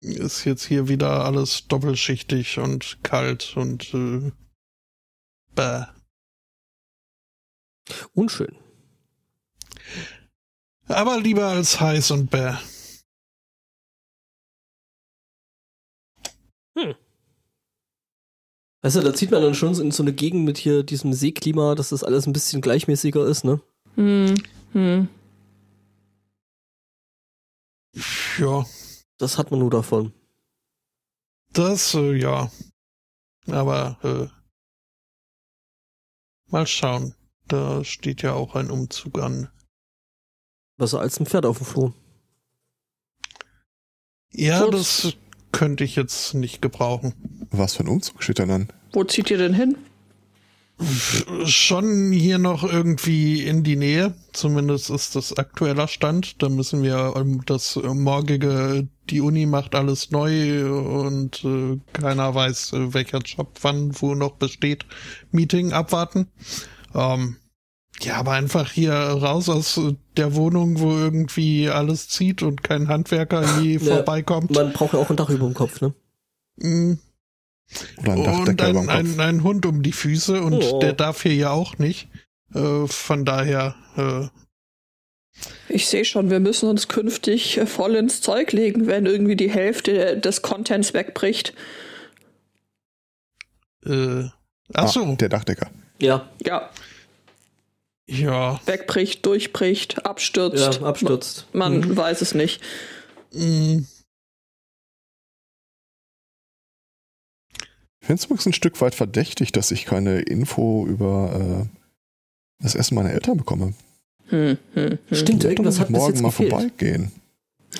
[0.00, 4.32] ist jetzt hier wieder alles doppelschichtig und kalt und äh,
[5.54, 5.84] bäh.
[8.14, 8.56] Unschön.
[10.92, 12.54] Aber lieber als heiß und bäh.
[18.82, 21.76] Weißt du, da zieht man dann schon in so eine Gegend mit hier diesem Seeklima,
[21.76, 23.60] dass das alles ein bisschen gleichmäßiger ist, ne?
[23.94, 24.34] Hm.
[24.72, 25.08] Hm.
[28.38, 28.66] Ja,
[29.18, 30.12] Das hat man nur davon.
[31.52, 32.50] Das, äh, ja.
[33.46, 34.28] Aber, äh,
[36.50, 37.14] mal schauen.
[37.46, 39.48] Da steht ja auch ein Umzug an.
[40.82, 41.92] Besser als ein Pferd auf dem Floh.
[44.32, 44.74] Ja, Gut.
[44.74, 45.12] das
[45.52, 47.14] könnte ich jetzt nicht gebrauchen.
[47.52, 48.68] Was für ein Umzug steht denn dann?
[48.92, 49.76] Wo zieht ihr denn hin?
[51.44, 54.16] Schon hier noch irgendwie in die Nähe.
[54.32, 56.42] Zumindest ist das aktueller Stand.
[56.42, 62.72] Da müssen wir ähm, das morgige, die Uni macht alles neu und äh, keiner weiß,
[62.72, 64.84] äh, welcher Job wann wo noch besteht.
[65.30, 66.26] Meeting abwarten.
[66.92, 67.36] Ähm,
[68.04, 69.80] ja, aber einfach hier raus aus
[70.16, 74.50] der Wohnung, wo irgendwie alles zieht und kein Handwerker je Ja, vorbeikommt.
[74.50, 75.92] Man braucht ja auch ein Dach über dem Kopf, ne?
[76.56, 76.94] Mm,
[77.98, 79.18] Oder ein und Dachdecker über ein, dem Kopf?
[79.18, 80.78] ein, ein Hund um die Füße und Oh.
[80.80, 82.08] der darf hier ja auch nicht.
[82.54, 84.28] Äh, von daher, äh,
[85.68, 89.50] Ich sehe schon, wir müssen uns künftig äh, voll ins Zeug legen, wenn irgendwie die
[89.50, 91.54] Hälfte des Contents wegbricht.
[93.86, 94.24] äh,
[94.74, 95.70] ach so, Ah, der Dachdecker.
[95.98, 96.70] Ja, Ja,
[98.08, 98.60] ja.
[98.66, 100.80] wegbricht, durchbricht, abstürzt.
[100.80, 101.46] ja, abstürzt.
[101.52, 101.96] Man Mhm.
[101.96, 102.60] weiß es nicht.
[103.32, 103.80] Mm,
[108.00, 111.78] Ich finde es übrigens ein Stück weit verdächtig, dass ich keine Info über äh,
[112.60, 113.74] das Essen meiner Eltern bekomme.
[114.26, 115.16] Hm, hm, hm.
[115.16, 116.50] Stimmt, irgendwas hat morgen jetzt mal gefehlt.
[116.50, 117.12] vorbeigehen.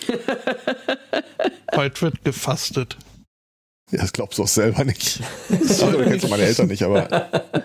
[1.74, 2.96] heute wird gefastet.
[3.90, 5.20] Ja, das glaubst du auch selber nicht.
[5.50, 7.28] Also, du kennst meine Eltern nicht, aber.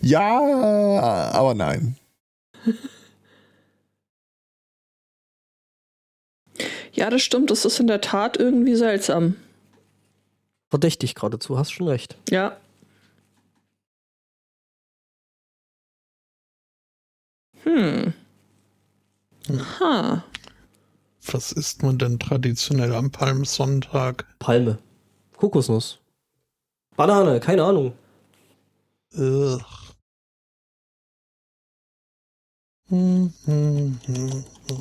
[0.00, 1.96] Ja, aber nein.
[6.92, 7.50] Ja, das stimmt.
[7.50, 9.36] Das ist in der Tat irgendwie seltsam.
[10.70, 12.16] Verdächtig geradezu, hast schon recht.
[12.30, 12.56] Ja.
[17.64, 18.14] Hm.
[19.80, 20.24] Ha.
[21.26, 24.26] Was isst man denn traditionell am Palmsonntag?
[24.38, 24.78] Palme.
[25.36, 25.98] Kokosnuss.
[26.96, 27.92] Banane, keine Ahnung.
[29.16, 29.60] Ugh.
[32.90, 33.32] Hm.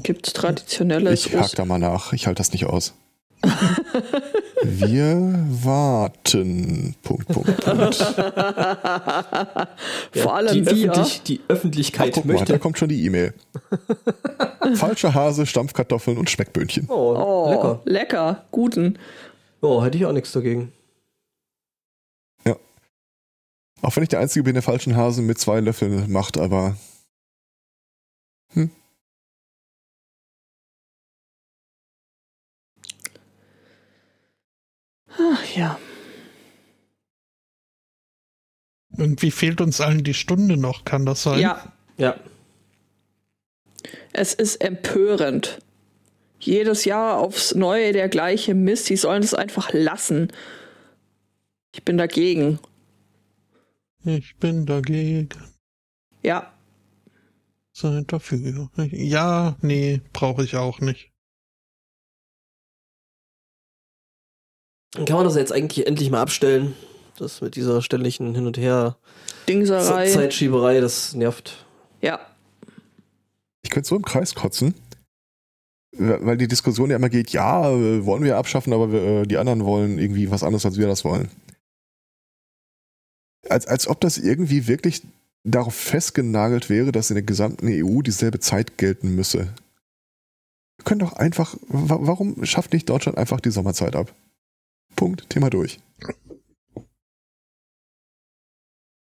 [0.03, 2.13] Gibt's traditionelles Ich hake da mal nach.
[2.13, 2.93] Ich halte das nicht aus.
[4.63, 6.95] Wir warten.
[7.03, 7.95] Punkt, Punkt, Punkt.
[10.13, 12.59] Vor allem die, öffentlich, die Öffentlichkeit Guck mal, da möchte.
[12.59, 13.33] kommt schon die E-Mail.
[14.75, 16.87] Falscher Hase, Stampfkartoffeln und Speckböhnchen.
[16.89, 17.81] Oh, Oh, lecker.
[17.85, 18.45] lecker.
[18.51, 18.97] Guten.
[19.61, 20.71] Oh, hätte ich auch nichts dagegen.
[23.81, 26.77] Auch wenn ich der Einzige bin, der falschen Hasen mit zwei Löffeln macht, aber
[35.55, 35.79] Ja.
[38.97, 41.39] Irgendwie fehlt uns allen die Stunde noch, kann das sein?
[41.39, 42.15] Ja, Ja.
[44.13, 45.59] es ist empörend.
[46.39, 48.89] Jedes Jahr aufs Neue der gleiche Mist.
[48.89, 50.31] Die sollen es einfach lassen.
[51.73, 52.59] Ich bin dagegen.
[54.03, 55.29] Ich bin dagegen.
[56.21, 56.49] Ja,
[57.75, 58.69] Seid dafür.
[58.91, 61.12] Ja, nee, brauche ich auch nicht.
[64.93, 66.75] Dann kann man das jetzt eigentlich endlich mal abstellen.
[67.17, 68.97] Das mit dieser ständigen Hin- und Her
[69.47, 70.09] Dingserei.
[70.09, 71.65] Zeitschieberei, das nervt.
[72.01, 72.19] Ja,
[73.63, 74.75] ich könnte so im Kreis kotzen.
[75.95, 79.37] Weil die Diskussion ja immer geht, ja, äh, wollen wir abschaffen, aber wir, äh, die
[79.37, 81.29] anderen wollen irgendwie was anderes, als wir das wollen.
[83.47, 85.03] Als, als ob das irgendwie wirklich
[85.43, 89.53] darauf festgenagelt wäre, dass in der gesamten EU dieselbe Zeit gelten müsse.
[90.77, 94.15] Wir können doch einfach, wa warum schafft nicht Deutschland einfach die Sommerzeit ab?
[94.95, 95.79] Punkt, Thema durch.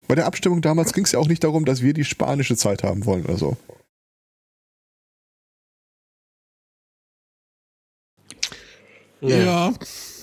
[0.07, 2.83] Bei der Abstimmung damals ging es ja auch nicht darum, dass wir die spanische Zeit
[2.83, 3.57] haben wollen oder so.
[9.21, 9.73] Ja.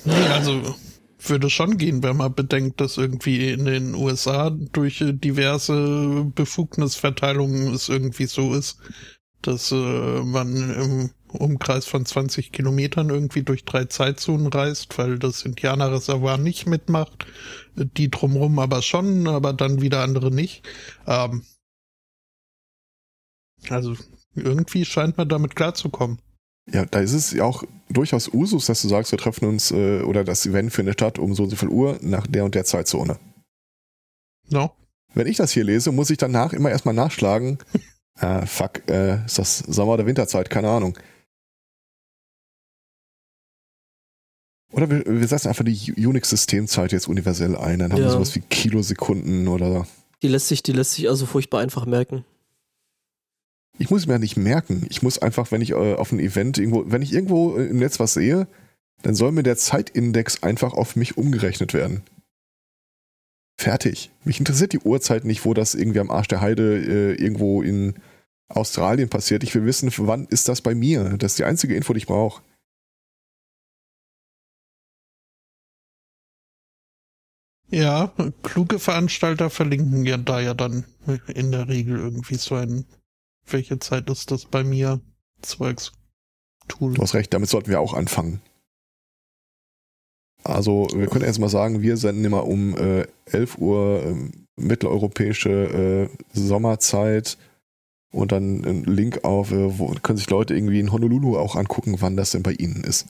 [0.05, 0.75] Nee, also
[1.21, 7.75] würde schon gehen, wenn man bedenkt, dass irgendwie in den USA durch äh, diverse Befugnisverteilungen
[7.75, 8.79] es irgendwie so ist,
[9.43, 15.45] dass äh, man im Umkreis von 20 Kilometern irgendwie durch drei Zeitzonen reist, weil das
[15.45, 17.27] Indianerreservoir nicht mitmacht,
[17.77, 20.67] äh, die drumrum aber schon, aber dann wieder andere nicht.
[21.07, 21.45] Ähm,
[23.69, 23.95] also
[24.35, 26.21] irgendwie scheint man damit klarzukommen.
[26.73, 30.03] Ja, da ist es ja auch durchaus Usus, dass du sagst, wir treffen uns äh,
[30.03, 32.55] oder das Event für eine Stadt um so und so viel Uhr nach der und
[32.55, 33.19] der Zeitzone.
[34.51, 34.73] No?
[35.15, 37.59] Wenn ich das hier lese, muss ich danach immer erstmal nachschlagen.
[38.19, 40.51] ah, fuck, äh, ist das Sommer- oder Winterzeit?
[40.51, 40.99] Keine Ahnung.
[44.73, 48.13] Oder wir, wir setzen einfach die Unix-Systemzeit jetzt universell ein, dann haben wir Ja.
[48.13, 49.87] sowas wie Kilosekunden oder.
[50.23, 52.25] Die lässt sich, die lässt sich also furchtbar einfach merken.
[53.79, 54.87] Ich muss mir ja nicht merken.
[54.91, 58.01] Ich muss einfach, wenn ich äh, auf ein Event irgendwo, wenn ich irgendwo im Netz
[58.01, 58.49] was sehe,
[59.03, 62.03] dann soll mir der Zeitindex einfach auf mich umgerechnet werden.
[63.57, 64.11] Fertig.
[64.25, 67.95] Mich interessiert die Uhrzeit nicht, wo das irgendwie am Arsch der Heide äh, irgendwo in
[68.49, 69.43] Australien passiert.
[69.45, 71.17] Ich will wissen, wann ist das bei mir?
[71.19, 72.43] Das ist die einzige Info, die ich brauche.
[77.71, 80.85] Ja, kluge Veranstalter verlinken ja da ja dann
[81.35, 82.87] in der Regel irgendwie so ein,
[83.47, 85.01] welche Zeit ist das bei mir?
[85.43, 85.93] Zeugs.
[86.67, 86.95] Tool.
[86.95, 88.41] Du hast recht, damit sollten wir auch anfangen.
[90.45, 95.51] Also, wir können erst mal sagen, wir senden immer um äh, 11 Uhr ähm, mitteleuropäische
[95.51, 97.37] äh, Sommerzeit
[98.13, 101.97] und dann einen Link auf, äh, wo können sich Leute irgendwie in Honolulu auch angucken,
[102.01, 103.07] wann das denn bei ihnen ist.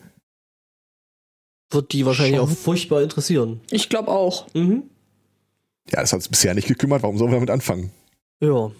[1.70, 2.48] Wird die wahrscheinlich Schon.
[2.48, 3.60] auch furchtbar interessieren.
[3.70, 4.46] ich glaube auch.
[4.54, 4.84] Mhm.
[5.90, 7.90] Ja, das hat uns bisher nicht gekümmert, warum sollen wir damit anfangen?
[8.40, 8.70] Ja.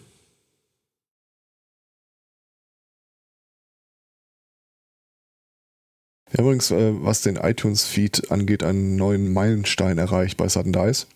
[6.31, 11.07] Wir haben übrigens, äh, was den iTunes-Feed angeht, einen neuen Meilenstein erreicht bei Sudden Dice.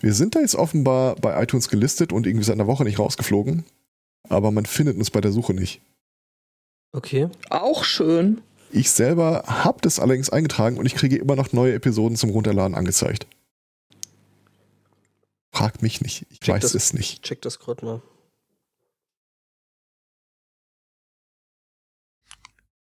[0.00, 3.64] Wir sind da jetzt offenbar bei iTunes gelistet und irgendwie seit einer Woche nicht rausgeflogen,
[4.28, 5.80] aber man findet uns bei der Suche nicht.
[6.92, 7.28] Okay.
[7.50, 8.40] Auch schön.
[8.74, 12.74] Ich selber habe das allerdings eingetragen und ich kriege immer noch neue Episoden zum Runterladen
[12.74, 13.28] angezeigt.
[15.52, 16.74] Fragt mich nicht, ich Check weiß das.
[16.74, 17.22] es nicht.
[17.22, 18.02] Check das gerade mal.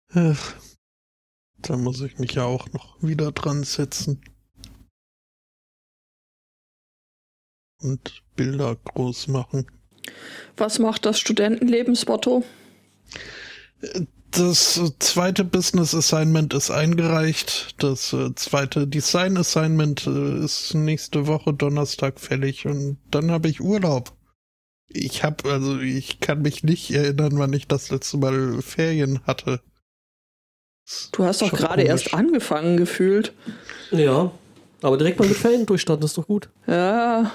[0.09, 0.57] Ach,
[1.59, 4.21] da muss ich mich ja auch noch wieder dran setzen.
[7.81, 9.71] Und Bilder groß machen.
[10.57, 12.43] Was macht das Studentenlebensmotto?
[14.31, 17.75] Das äh, zweite Business Assignment ist eingereicht.
[17.83, 23.61] Das äh, zweite Design Assignment äh, ist nächste Woche Donnerstag fällig und dann habe ich
[23.61, 24.13] Urlaub.
[24.89, 29.61] Ich habe also ich kann mich nicht erinnern, wann ich das letzte Mal Ferien hatte.
[31.13, 33.33] Du hast doch gerade erst angefangen gefühlt.
[33.91, 34.31] Ja.
[34.83, 36.49] Aber direkt mal mit Ferien durchstarten ist doch gut.
[36.67, 37.33] Ja,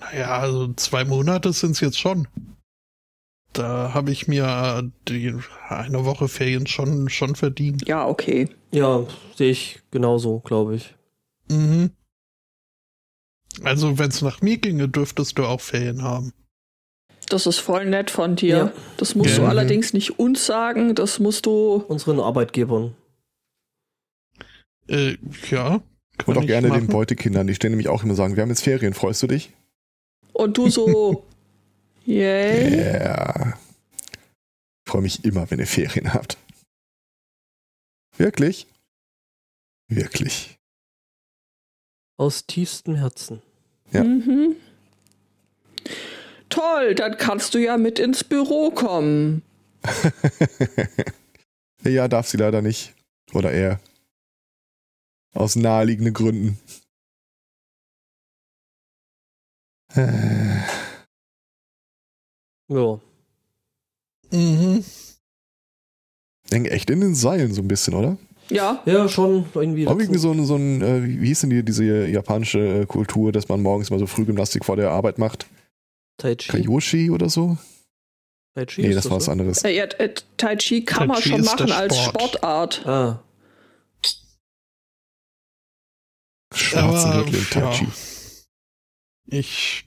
[0.00, 2.28] Naja, also zwei Monate sind es jetzt schon.
[3.52, 5.34] Da habe ich mir die
[5.68, 7.86] eine Woche Ferien schon, schon verdient.
[7.86, 8.48] Ja, okay.
[8.72, 9.04] Ja,
[9.36, 10.94] sehe ich genauso, glaube ich.
[11.50, 11.90] Mhm.
[13.62, 16.32] Also, wenn es nach mir ginge, dürftest du auch Ferien haben.
[17.28, 18.56] Das ist voll nett von dir.
[18.56, 18.72] Ja.
[18.96, 19.44] Das musst Ja.
[19.44, 21.84] du allerdings nicht uns sagen, das musst du.
[21.88, 22.94] Unseren Arbeitgebern.
[24.88, 25.16] Äh,
[25.50, 25.82] ja.
[26.18, 26.86] Kann Und auch gerne machen.
[26.86, 29.52] den Beutekindern, die stehen nämlich auch immer sagen, wir haben jetzt Ferien, freust du dich?
[30.32, 31.24] Und du so.
[32.04, 32.78] Yay.
[32.78, 33.58] Ja.
[34.84, 36.36] Ich freue mich immer, wenn ihr Ferien habt.
[38.16, 38.66] Wirklich?
[39.88, 40.58] Wirklich.
[42.16, 43.42] Aus tiefstem Herzen.
[43.92, 44.04] Ja.
[44.04, 44.56] Mhm.
[46.48, 49.42] Toll, dann kannst du ja mit ins Büro kommen.
[51.84, 52.94] ja, darf sie leider nicht.
[53.32, 53.80] Oder er.
[55.34, 56.58] Aus naheliegenden Gründen.
[59.94, 60.51] Äh,
[62.74, 63.00] Ja.
[64.38, 64.84] Mhm.
[66.50, 68.16] Hängen echt in den Seilen so ein bisschen, oder?
[68.50, 69.86] Ja, Ja, schon irgendwie.
[69.86, 73.32] Auch irgendwie so ein, so ein äh, wie hieß denn die, diese japanische äh, Kultur,
[73.32, 75.46] dass man morgens mal so Frühgymnastik vor der Arbeit macht?
[76.18, 76.50] Tai Chi.
[76.50, 77.56] Kayoshi oder so?
[78.54, 79.32] Tai Chi Nee, ist das war was so?
[79.32, 79.64] anderes.
[79.64, 82.32] äh, ja, äh, Tai Chi kann Tai man Chi schon machen als Sport.
[82.32, 82.86] Sportart.
[82.86, 83.22] Ah,
[86.54, 87.84] Schwarzen Aber, Gürtel Tai Chi.
[87.84, 89.38] ja.
[89.38, 89.84] Ich.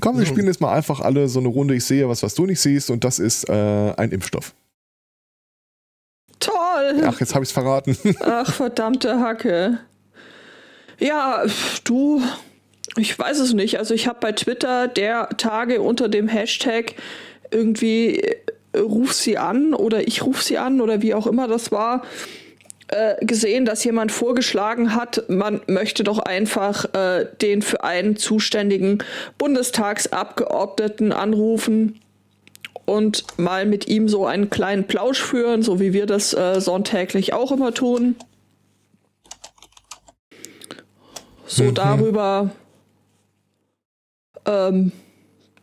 [0.00, 1.74] Komm, wir spielen jetzt mal einfach alle so eine Runde.
[1.74, 4.54] Ich sehe was, was du nicht siehst, und das ist äh, ein Impfstoff.
[6.40, 7.02] Toll!
[7.06, 7.96] Ach, jetzt habe ich es verraten.
[8.20, 9.78] Ach, verdammte Hacke.
[10.98, 11.44] Ja,
[11.84, 12.22] du,
[12.96, 13.78] ich weiß es nicht.
[13.78, 16.94] Also ich habe bei Twitter der Tage unter dem Hashtag
[17.50, 18.36] irgendwie äh,
[18.78, 22.02] ruf sie an oder ich ruf sie an oder wie auch immer das war,
[22.88, 29.02] äh, gesehen, dass jemand vorgeschlagen hat, man möchte doch einfach äh, den für einen zuständigen
[29.38, 32.00] Bundestagsabgeordneten anrufen
[32.84, 37.32] und mal mit ihm so einen kleinen Plausch führen, so wie wir das äh, sonntäglich
[37.32, 38.16] auch immer tun.
[41.46, 41.74] So Mhm.
[41.74, 42.50] darüber,
[44.46, 44.92] ähm,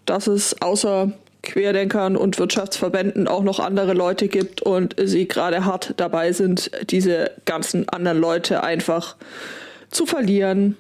[0.05, 1.12] dass es außer
[1.43, 7.32] Querdenkern und Wirtschaftsverbänden auch noch andere Leute gibt und sie gerade hart dabei sind, diese
[7.45, 9.15] ganzen anderen Leute einfach
[9.89, 10.77] zu verlieren.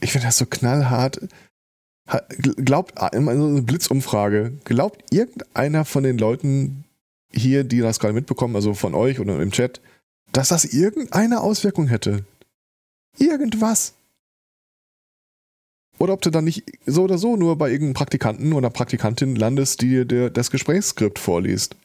[0.00, 1.20] Ich finde das so knallhart.
[2.08, 6.84] Ha- gl- Glaubt, ah, immer so eine Blitzumfrage, glaubt irgendeiner von den Leuten
[7.32, 9.80] hier, die das gerade mitbekommen, also von euch oder im Chat,
[10.32, 12.24] dass das irgendeine Auswirkung hätte?
[13.18, 13.94] Irgendwas?
[15.98, 19.80] Oder ob du dann nicht so oder so nur bei irgendeinem Praktikanten oder Praktikantin landest,
[19.82, 21.76] die dir das Gesprächsskript vorliest.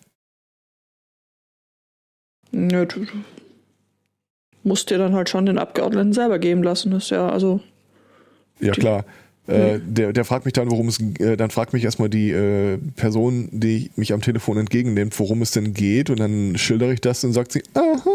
[2.52, 3.06] Ja, du
[4.63, 6.91] musst dir dann halt schon den Abgeordneten selber geben lassen.
[6.91, 7.62] Das ist ja, also.
[8.60, 9.06] Ja, klar.
[9.47, 12.78] Äh, der, der fragt mich dann, worum es, äh, dann fragt mich erstmal die äh,
[12.95, 17.24] Person, die mich am Telefon entgegennimmt, worum es denn geht, und dann schildere ich das
[17.24, 18.12] und sagt sie, aha,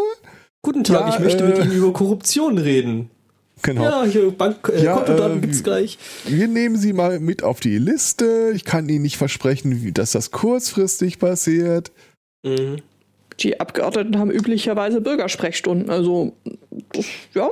[0.66, 3.08] Guten Tag, Ja, ich möchte äh, mit Ihnen über Korruption reden.
[3.66, 3.82] Genau.
[3.82, 5.98] Ja, hier Bank, äh, Ja, Kontodaten äh, gibt's gleich.
[6.26, 8.52] Wir nehmen sie mal mit auf die Liste.
[8.54, 11.92] Ich kann Ihnen nicht versprechen, wie, dass das kurzfristig passiert.
[12.42, 12.78] Mhm.
[13.40, 15.90] Die Abgeordneten haben üblicherweise Bürgersprechstunden.
[15.90, 16.32] Also,
[16.92, 17.50] das, ja,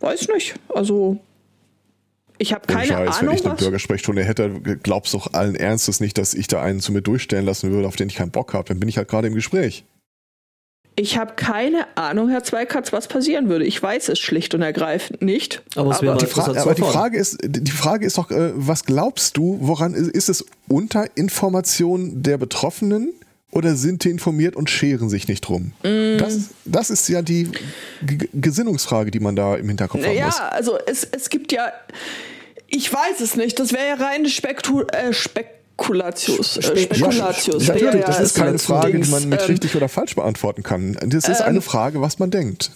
[0.00, 0.54] weiß nicht.
[0.68, 1.18] Also,
[2.38, 3.54] ich habe keine Scheiß, wenn Ahnung, ich eine.
[3.54, 4.50] Bürgersprechstunde hätte,
[4.82, 7.96] glaubst doch allen Ernstes nicht, dass ich da einen zu mir durchstellen lassen würde, auf
[7.96, 8.68] den ich keinen Bock habe.
[8.68, 9.84] Dann bin ich halt gerade im Gespräch.
[10.94, 13.64] Ich habe keine Ahnung, Herr Zweikatz, was passieren würde.
[13.64, 15.62] Ich weiß es schlicht und ergreifend nicht.
[15.74, 16.82] Aber es wäre Die Fra aber die.
[16.82, 22.22] Frage ist, die Frage ist doch, äh, was glaubst du, woran ist, ist es Unterinformation
[22.22, 23.14] der Betroffenen
[23.50, 25.72] oder sind die informiert und scheren sich nicht drum?
[25.82, 26.18] Mm.
[26.18, 27.50] Das, das ist ja die
[28.02, 30.38] G Gesinnungsfrage, die man da im Hinterkopf haben muss.
[30.38, 31.72] Ja, also es, es gibt ja,
[32.68, 35.14] ich weiß es nicht, das wäre ja reine Spektu äh,
[35.82, 36.56] Spekulatius.
[36.56, 37.66] Äh, Spe- Spekulatius.
[37.66, 40.96] Ja, natürlich, das ist keine Frage, die man mit Ähm, richtig oder falsch beantworten kann.
[41.04, 42.70] Das ist ähm, eine Frage, was man denkt.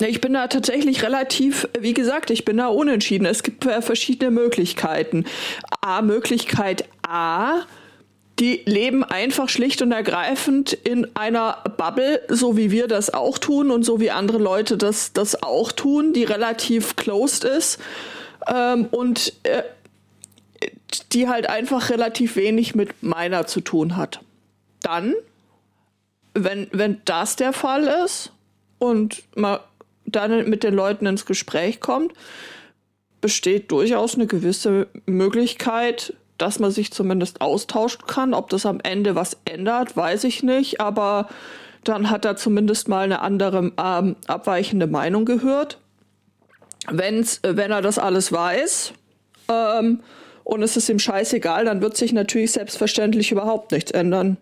[0.00, 3.26] Ich bin da tatsächlich relativ, wie gesagt, ich bin da unentschieden.
[3.26, 5.24] Es gibt äh, verschiedene Möglichkeiten.
[5.80, 7.62] A, Möglichkeit A,
[8.38, 13.72] die leben einfach schlicht und ergreifend in einer Bubble, so wie wir das auch tun
[13.72, 17.80] und so wie andere Leute das, das auch tun, die relativ closed ist
[18.46, 19.62] ähm, und äh,
[21.12, 24.20] die halt einfach relativ wenig mit meiner zu tun hat.
[24.82, 25.14] Dann,
[26.34, 28.32] wenn, wenn das der Fall ist
[28.78, 29.58] und man
[30.06, 32.12] dann mit den Leuten ins Gespräch kommt,
[33.20, 38.32] besteht durchaus eine gewisse Möglichkeit, dass man sich zumindest austauschen kann.
[38.32, 41.28] Ob das am Ende was ändert, weiß ich nicht, aber
[41.84, 45.78] dann hat er zumindest mal eine andere ähm, abweichende Meinung gehört.
[46.90, 48.92] Wenn's, äh, wenn er das alles weiß
[49.48, 50.00] ähm,
[50.44, 54.36] und es ist ihm scheißegal, dann wird sich natürlich selbstverständlich überhaupt nichts ändern.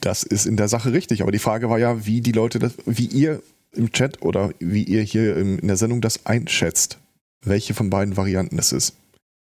[0.00, 2.74] Das ist in der Sache richtig, aber die Frage war ja, wie die Leute das,
[2.86, 3.42] wie ihr
[3.72, 6.98] im Chat oder wie ihr hier in der Sendung das einschätzt,
[7.42, 8.94] welche von beiden Varianten es ist.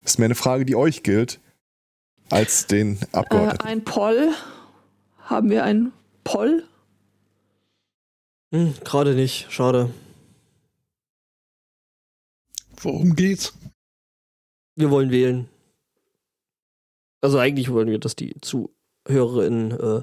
[0.03, 1.41] Das ist mehr eine Frage, die euch gilt,
[2.31, 3.67] als den Abgeordneten.
[3.67, 4.31] Äh, ein Poll.
[5.19, 5.93] Haben wir ein
[6.25, 6.65] Poll?
[8.53, 9.91] Hm, Gerade nicht, schade.
[12.81, 13.55] Worum geht's?
[14.75, 15.49] Wir wollen wählen.
[17.21, 20.03] Also eigentlich wollen wir, dass die ZuhörerInnen äh,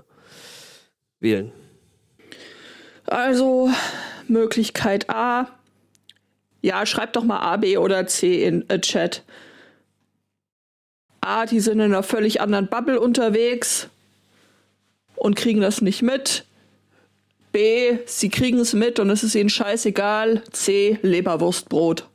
[1.19, 1.51] wählen.
[3.05, 3.69] Also
[4.27, 5.47] Möglichkeit A.
[6.61, 9.23] Ja, schreibt doch mal A, B oder C in äh, Chat.
[11.21, 13.89] A, die sind in einer völlig anderen Bubble unterwegs
[15.15, 16.45] und kriegen das nicht mit.
[17.51, 20.43] B, sie kriegen es mit und es ist ihnen scheißegal.
[20.51, 22.09] C, Leberwurstbrot.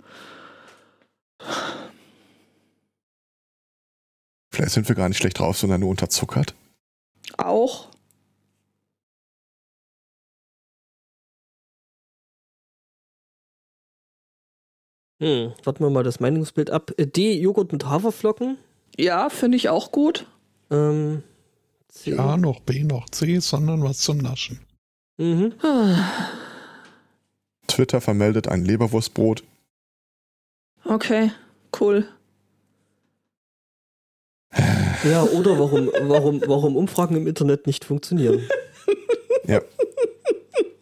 [4.51, 6.55] Vielleicht sind wir gar nicht schlecht drauf, sondern nur unterzuckert.
[7.36, 7.89] Auch.
[15.20, 16.93] Hm, warten wir mal das Meinungsbild ab.
[16.97, 18.57] Äh, D, Joghurt mit Haferflocken.
[18.97, 20.26] Ja, finde ich auch gut.
[20.70, 21.22] Ähm,
[21.89, 22.16] C.
[22.16, 24.61] A noch B noch C, sondern was zum Naschen.
[25.18, 25.55] Mhm.
[27.66, 29.43] Twitter vermeldet ein Leberwurstbrot.
[30.89, 31.30] Okay,
[31.78, 32.09] cool.
[35.05, 38.49] Ja, oder warum, warum, warum Umfragen im Internet nicht funktionieren.
[39.47, 39.61] Ja.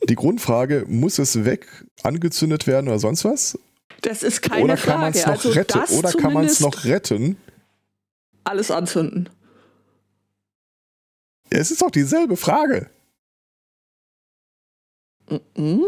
[0.08, 1.66] Die Grundfrage, muss es weg,
[2.02, 3.58] angezündet werden oder sonst was?
[4.02, 5.18] Das ist keine oder kann man Frage.
[5.18, 5.78] es noch also retten?
[5.80, 7.36] das Oder kann man es noch retten?
[8.44, 9.28] alles anzünden.
[11.50, 12.88] Es ist doch dieselbe Frage.
[15.56, 15.82] Mhm.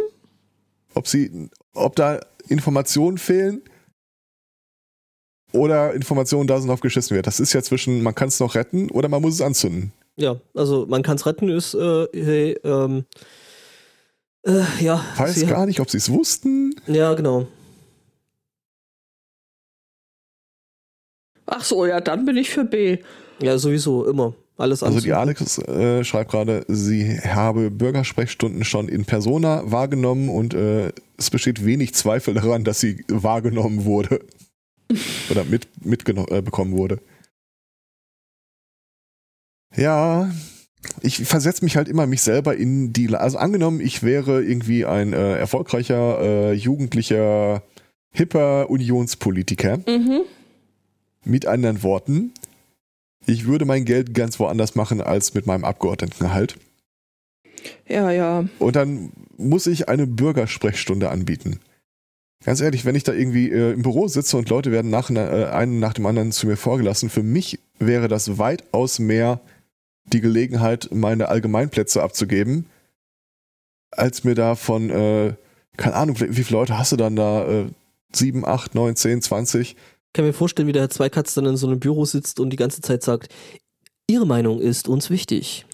[0.95, 3.63] Ob sie, ob da Informationen fehlen
[5.53, 7.27] oder Informationen da sind, auf geschissen wird.
[7.27, 9.93] Das ist ja zwischen, man kann es noch retten oder man muss es anzünden.
[10.17, 13.05] Ja, also man kann es retten, ist, äh, hey, ähm,
[14.45, 15.05] äh, ja.
[15.17, 16.75] Weiß sie gar nicht, ob sie es wussten.
[16.87, 17.47] Ja, genau.
[21.47, 22.99] Ach so, ja, dann bin ich für B.
[23.41, 24.35] Ja, sowieso, immer.
[24.59, 30.53] Alles Also die Alex äh, schreibt gerade, sie habe Bürgersprechstunden schon in Persona wahrgenommen und
[30.53, 34.21] äh, es besteht wenig Zweifel daran, dass sie wahrgenommen wurde.
[35.31, 37.01] Oder mit, mitbekommen äh, bekommen wurde.
[39.77, 40.31] Ja,
[41.03, 43.07] ich versetze mich halt immer mich selber in die.
[43.07, 47.63] La- Also angenommen, ich wäre irgendwie ein äh, erfolgreicher, äh, jugendlicher,
[48.13, 49.79] hipper Unionspolitiker.
[49.79, 50.21] Mhm.
[51.25, 52.33] Mit anderen Worten,
[53.27, 56.57] ich würde mein Geld ganz woanders machen als mit meinem Abgeordnetengehalt.
[57.87, 58.49] Ja, ja.
[58.59, 61.61] Und dann muss ich eine Bürgersprechstunde anbieten.
[62.45, 65.47] Ganz ehrlich, wenn ich da irgendwie äh, im Büro sitze und Leute werden nach, äh,
[65.47, 69.41] einen nach dem anderen zu mir vorgelassen, für mich wäre das weitaus mehr
[70.05, 72.67] die Gelegenheit, meine Allgemeinplätze abzugeben,
[73.91, 75.35] als mir da von, äh,
[75.77, 77.47] keine Ahnung, wie viele Leute hast du dann da?
[77.47, 77.67] Äh,
[78.13, 79.77] sieben, acht, neun, zehn, zwanzig?
[80.07, 82.51] Ich kann mir vorstellen, wie der Herr Zweikatz dann in so einem Büro sitzt und
[82.51, 83.35] die ganze Zeit sagt,
[84.11, 85.67] Ihre Meinung ist uns wichtig.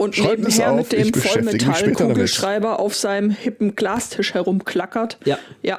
[0.00, 1.12] Und Schreibt nebenher auf, mit dem.
[1.12, 5.18] Vollmetall-Kugelschreiber auf seinem hippen Glastisch herumklackert.
[5.26, 5.38] Ja.
[5.60, 5.78] Ja.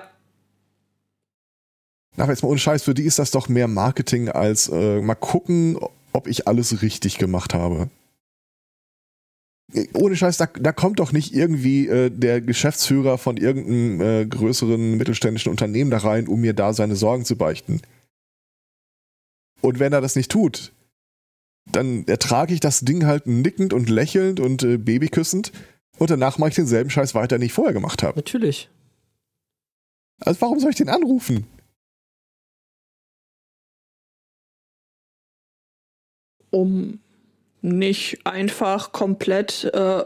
[2.16, 5.16] Na, jetzt mal ohne Scheiß, für die ist das doch mehr Marketing als äh, mal
[5.16, 5.80] gucken,
[6.14, 7.90] ob ich alles richtig gemacht habe.
[9.74, 14.26] Äh, Ohne Scheiß, da, da kommt doch nicht irgendwie äh, der Geschäftsführer von irgendeinem äh,
[14.28, 17.82] größeren mittelständischen Unternehmen da rein, um mir da seine Sorgen zu beichten.
[19.62, 20.74] Und wenn er das nicht tut,
[21.66, 25.52] dann ertrage ich das Ding halt nickend und lächelnd und äh, babyküssend
[25.98, 28.18] und danach mache ich denselben Scheiß weiter, den ich vorher gemacht habe.
[28.18, 28.70] Natürlich.
[30.20, 31.48] Also warum soll ich den anrufen?
[36.50, 37.00] Um
[37.62, 40.04] nicht einfach komplett äh,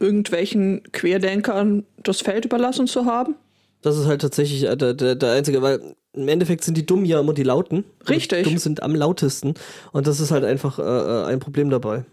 [0.00, 3.36] irgendwelchen Querdenkern das Feld überlassen zu haben.
[3.82, 7.04] Das ist halt tatsächlich äh, der, der, der einzige, weil im Endeffekt sind die Dummen
[7.04, 7.84] ja immer die Lauten.
[8.08, 8.38] Richtig.
[8.38, 9.54] Die Dummen sind am lautesten.
[9.92, 12.04] Und das ist halt einfach äh, äh, ein Problem dabei.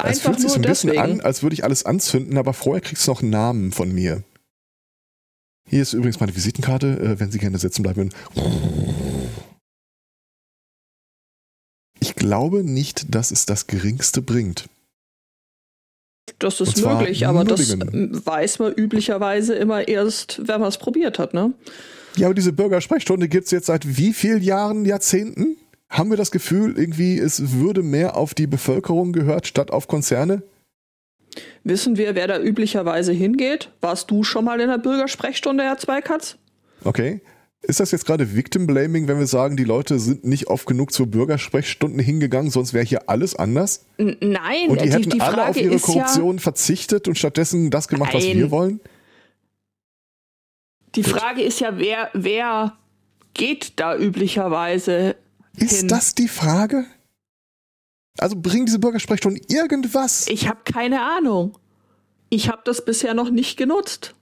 [0.00, 1.12] Es Einfach fühlt sich nur ein bisschen deswegen.
[1.14, 4.22] an, als würde ich alles anzünden, aber vorher kriegst du noch einen Namen von mir.
[5.68, 8.14] Hier ist übrigens meine Visitenkarte, äh, wenn Sie gerne sitzen bleiben würden.
[12.00, 14.68] Ich glaube nicht, dass es das Geringste bringt.
[16.38, 18.12] Das ist möglich, aber das Nullingen.
[18.14, 21.52] ähm, weiß man üblicherweise immer erst, wenn man es probiert hat, ne?
[22.16, 25.56] Ja, aber diese Bürgersprechstunde gibt es jetzt seit wie vielen Jahren, Jahrzehnten?
[25.88, 30.42] Haben wir das Gefühl, irgendwie, es würde mehr auf die Bevölkerung gehört, statt auf Konzerne?
[31.64, 33.70] Wissen wir, wer da üblicherweise hingeht?
[33.80, 36.36] Warst du schon mal in der Bürgersprechstunde, Herr Zweikatz?
[36.84, 37.20] Okay.
[37.60, 40.92] Ist das jetzt gerade Victim Blaming, wenn wir sagen, die Leute sind nicht oft genug
[40.92, 43.84] zur Bürgersprechstunden hingegangen, sonst wäre hier alles anders?
[43.96, 47.18] N nein, Und die, die, hätten die alle Frage auf ihre Korruption ja, verzichtet und
[47.18, 48.36] stattdessen das gemacht, was Nein.
[48.36, 48.80] wir wollen?
[50.94, 52.76] die Frage ist ja, wer, wer
[53.34, 55.16] geht da üblicherweise
[55.56, 55.88] Ist hin?
[55.88, 56.86] das die Frage?
[58.18, 60.26] Also bringen diese Bürgersprechstunden irgendwas?
[60.28, 61.56] Ich habe keine Ahnung.
[62.30, 64.14] Ich habe das bisher noch nicht genutzt.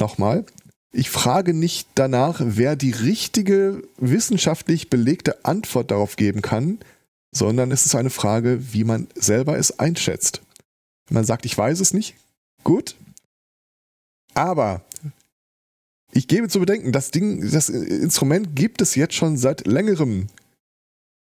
[0.00, 0.44] Nochmal.
[0.92, 6.80] Ich frage nicht danach, wer die richtige wissenschaftlich belegte Antwort darauf geben kann,
[7.32, 10.42] sondern es ist eine Frage, wie man selber es einschätzt.
[11.06, 12.16] Wenn man sagt, ich weiß es nicht,
[12.64, 12.96] gut.
[14.34, 14.82] Aber
[16.12, 20.26] ich gebe zu bedenken, das Ding, das Instrument gibt es jetzt schon seit längerem.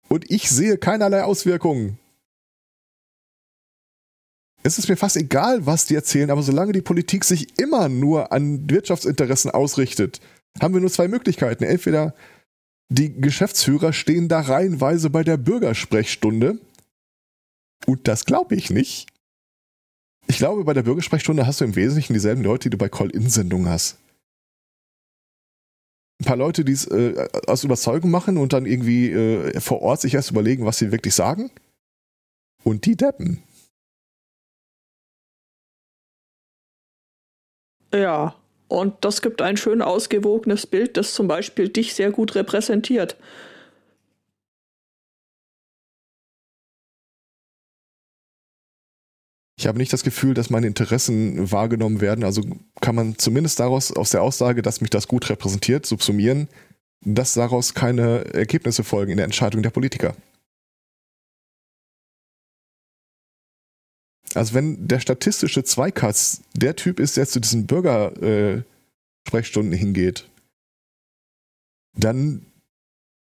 [0.09, 1.99] Und ich sehe keinerlei Auswirkungen.
[4.67, 8.33] Es ist mir fast egal, was die erzählen, aber solange die Politik sich immer nur
[8.33, 10.21] an Wirtschaftsinteressen ausrichtet,
[10.61, 11.63] haben wir nur zwei Möglichkeiten.
[11.63, 12.17] Entweder
[12.89, 16.59] die Geschäftsführer stehen da reihenweise bei der Bürgersprechstunde.
[17.87, 19.07] Und das glaube ich nicht.
[20.27, 23.69] Ich glaube, bei der Bürgersprechstunde hast du im Wesentlichen dieselben Leute, die du bei Call-In-Sendungen
[23.69, 23.99] hast.
[26.21, 30.01] Ein paar Leute, die es äh, aus Überzeugung machen und dann irgendwie äh, vor Ort
[30.01, 31.53] sich erst überlegen, was sie wirklich sagen.
[32.65, 33.45] Und die Deppen.
[37.95, 38.35] Ja,
[38.69, 43.17] und das gibt ein schön ausgewogenes Bild, das zum Beispiel dich sehr gut repräsentiert.
[49.59, 52.25] Ich habe nicht das Gefühl, dass meine Interessen wahrgenommen werden.
[52.25, 52.43] Also
[52.81, 56.49] kann man zumindest daraus, aus der Aussage, dass mich das gut repräsentiert, subsumieren,
[57.01, 60.15] dass daraus keine Ergebnisse folgen in der Entscheidung der Politiker.
[64.37, 70.29] Also wenn der statistische Zweikatz der Typ ist, der zu diesen Bürgersprechstunden äh, hingeht,
[71.95, 72.47] dann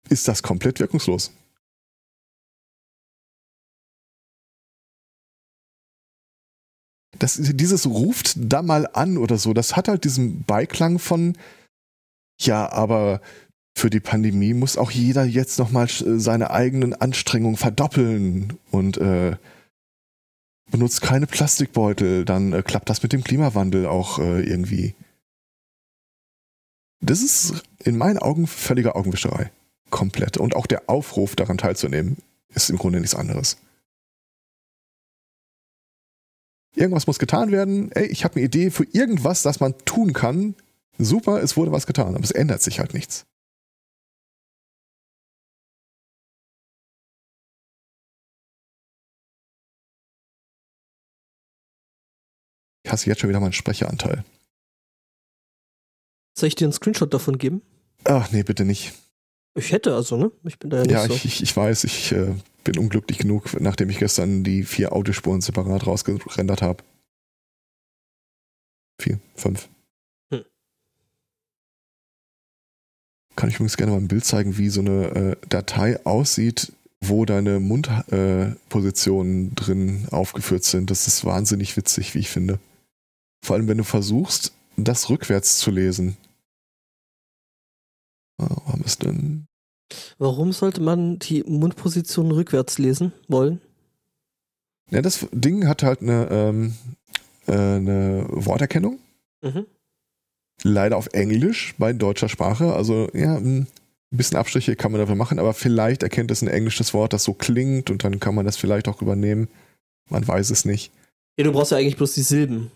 [0.08, 1.32] ist das komplett wirkungslos.
[7.18, 11.36] das, dieses ruft da mal an oder so, das hat halt diesen Beiklang von,
[12.40, 13.20] ja, aber
[13.76, 19.36] für die Pandemie muss auch jeder jetzt nochmal seine eigenen Anstrengungen verdoppeln und äh,
[20.70, 24.94] benutzt keine Plastikbeutel, dann äh, klappt das mit dem Klimawandel auch äh, irgendwie.
[27.00, 29.52] Das ist in meinen Augen völlige Augenwischerei.
[29.90, 30.36] Komplett.
[30.36, 32.16] Und auch der Aufruf, daran teilzunehmen,
[32.48, 33.58] ist im Grunde nichts anderes.
[36.74, 37.90] Irgendwas muss getan werden.
[37.92, 40.54] Ey, ich habe eine Idee für irgendwas, das man tun kann.
[40.98, 43.26] Super, es wurde was getan, aber es ändert sich halt nichts.
[52.86, 54.24] Ich hasse jetzt schon wieder meinen Sprecheranteil.
[56.38, 57.62] Soll ich dir einen Screenshot davon geben?
[58.04, 58.92] Ach nee, bitte nicht.
[59.56, 60.30] Ich hätte also, ne?
[60.44, 61.12] Ich bin da ja nicht Ja, so.
[61.14, 65.40] ich, ich, ich weiß, ich äh, bin unglücklich genug, nachdem ich gestern die vier Audiospuren
[65.40, 66.84] separat rausgerendert habe.
[69.02, 69.68] Vier, fünf.
[70.30, 70.44] Hm.
[73.34, 77.24] Kann ich übrigens gerne mal ein Bild zeigen, wie so eine äh, Datei aussieht, wo
[77.24, 80.88] deine Mundpositionen äh, drin aufgeführt sind.
[80.92, 82.60] Das ist wahnsinnig witzig, wie ich finde.
[83.46, 86.16] Vor allem, wenn du versuchst, das rückwärts zu lesen.
[88.42, 89.46] Ah, wir es denn?
[90.18, 93.60] Warum sollte man die Mundposition rückwärts lesen wollen?
[94.90, 96.74] Ja, das Ding hat halt eine, ähm,
[97.46, 98.98] äh, eine Worterkennung.
[99.42, 99.66] Mhm.
[100.64, 102.74] Leider auf Englisch bei deutscher Sprache.
[102.74, 103.68] Also, ja, ein
[104.10, 107.32] bisschen Abstriche kann man dafür machen, aber vielleicht erkennt es ein englisches Wort, das so
[107.32, 109.46] klingt und dann kann man das vielleicht auch übernehmen.
[110.10, 110.90] Man weiß es nicht.
[111.38, 112.72] Ja, du brauchst ja eigentlich bloß die Silben.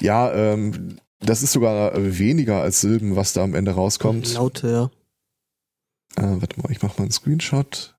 [0.00, 4.34] Ja, ähm, das ist sogar weniger als Silben, was da am Ende rauskommt.
[4.34, 4.68] Laute,
[6.16, 6.22] ja.
[6.22, 7.96] Äh, warte mal, ich mache mal einen Screenshot.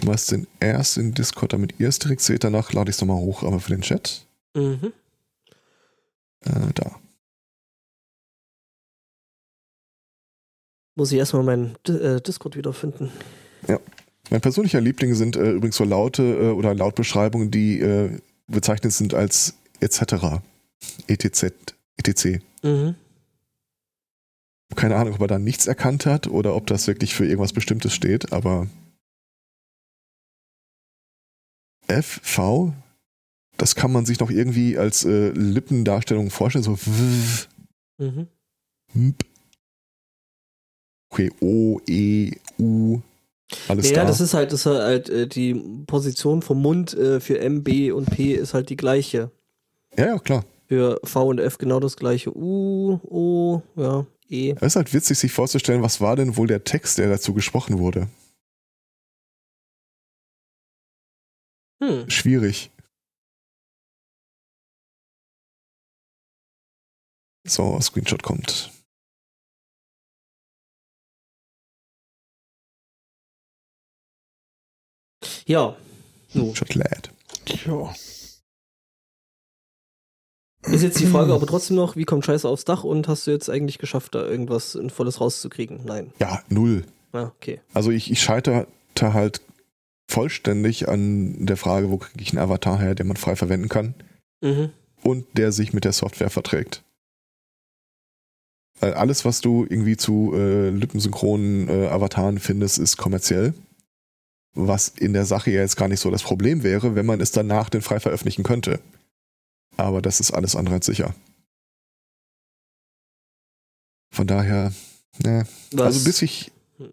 [0.00, 2.44] Schmeiß den erst in Discord, damit ihr es direkt seht.
[2.44, 4.26] Danach lade ich es nochmal hoch, aber für den Chat.
[4.54, 4.92] Mhm.
[6.44, 6.98] Äh, da.
[10.96, 13.10] Muss ich erstmal meinen Di- äh, Discord wiederfinden.
[14.30, 19.14] Mein persönlicher Liebling sind äh, übrigens so Laute äh, oder Lautbeschreibungen, die äh, bezeichnet sind
[19.14, 20.40] als etc.
[21.06, 21.52] etc.
[21.96, 22.40] etc.
[22.62, 22.94] Mhm.
[24.74, 27.92] Keine Ahnung, ob er da nichts erkannt hat oder ob das wirklich für irgendwas Bestimmtes
[27.94, 28.68] steht, aber
[31.88, 32.72] FV,
[33.58, 37.46] das kann man sich noch irgendwie als äh, Lippendarstellung vorstellen, so w-
[37.98, 38.26] Mhm.
[38.94, 39.24] Mp.
[41.10, 43.00] Okay, O, E, U.
[43.68, 44.06] Alles ja, da.
[44.06, 45.54] das ist halt, das ist halt äh, die
[45.86, 49.30] Position vom Mund äh, für M, B und P ist halt die gleiche.
[49.96, 50.44] Ja, ja, klar.
[50.68, 52.34] Für V und F genau das gleiche.
[52.36, 54.52] U, O, ja, E.
[54.56, 57.78] Es ist halt witzig, sich vorzustellen, was war denn wohl der Text, der dazu gesprochen
[57.78, 58.08] wurde.
[61.82, 62.08] Hm.
[62.08, 62.70] Schwierig.
[67.44, 68.70] So, Screenshot kommt.
[75.46, 75.76] Ja.
[76.28, 76.54] So.
[76.54, 77.10] Shot lad.
[77.66, 77.94] Ja.
[80.66, 83.30] Ist jetzt die Frage aber trotzdem noch, wie kommt Scheiße aufs Dach und hast du
[83.30, 85.80] jetzt eigentlich geschafft, da irgendwas Volles rauszukriegen?
[85.84, 86.12] Nein.
[86.20, 86.84] Ja, null.
[87.12, 87.60] Ja, okay.
[87.74, 88.66] Also ich, ich scheitere
[89.00, 89.40] halt
[90.08, 93.94] vollständig an der Frage, wo kriege ich einen Avatar her, den man frei verwenden kann
[94.42, 94.70] Mhm.
[95.02, 96.82] und der sich mit der Software verträgt.
[98.80, 103.54] Weil alles, was du irgendwie zu äh, lippensynchronen äh, Avataren findest, ist kommerziell.
[104.54, 107.30] Was in der Sache ja jetzt gar nicht so das Problem wäre, wenn man es
[107.32, 108.80] danach denn frei veröffentlichen könnte.
[109.76, 111.14] Aber das ist alles andere als sicher.
[114.12, 114.72] Von daher,
[115.22, 115.46] ne,
[115.76, 116.92] also bis ich Hm.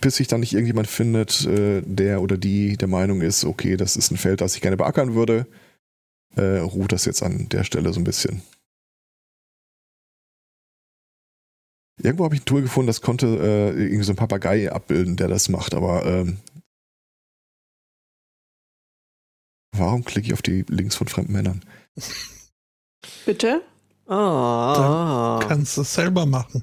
[0.00, 3.96] bis sich dann nicht irgendjemand findet, äh, der oder die der Meinung ist, okay, das
[3.96, 5.46] ist ein Feld, das ich gerne beackern würde,
[6.36, 8.42] äh, ruht das jetzt an der Stelle so ein bisschen.
[12.00, 15.26] Irgendwo habe ich ein Tool gefunden, das konnte äh, irgendwie so ein Papagei abbilden, der
[15.26, 16.36] das macht, aber ähm,
[19.78, 21.64] warum klicke ich auf die Links von fremden Männern?
[23.24, 23.62] Bitte?
[24.06, 25.38] Ah.
[25.46, 26.62] Kannst du es selber machen.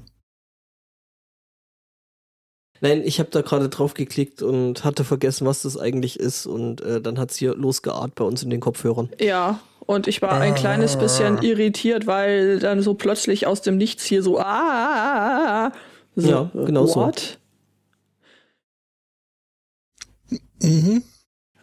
[2.80, 6.82] Nein, ich habe da gerade drauf geklickt und hatte vergessen, was das eigentlich ist und
[6.82, 9.08] äh, dann hat's hier losgeart bei uns in den Kopfhörern.
[9.18, 14.04] Ja, und ich war ein kleines bisschen irritiert, weil dann so plötzlich aus dem Nichts
[14.04, 15.72] hier so ah
[16.16, 16.96] so, Ja, genau so.
[16.96, 17.38] what?
[20.60, 21.02] Mhm.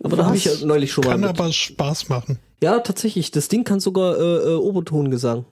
[0.04, 0.64] Aber da habe ich ja Was?
[0.64, 1.12] neulich schon mal.
[1.12, 2.38] Kann aber Spaß machen.
[2.62, 3.32] Ja, tatsächlich.
[3.32, 5.45] Das Ding kann sogar äh, äh, Obertongesang.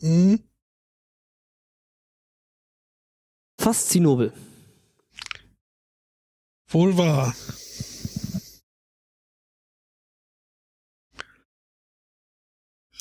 [0.00, 0.40] Mhm.
[3.60, 4.32] Faszinobel.
[6.68, 7.34] Wohl wahr.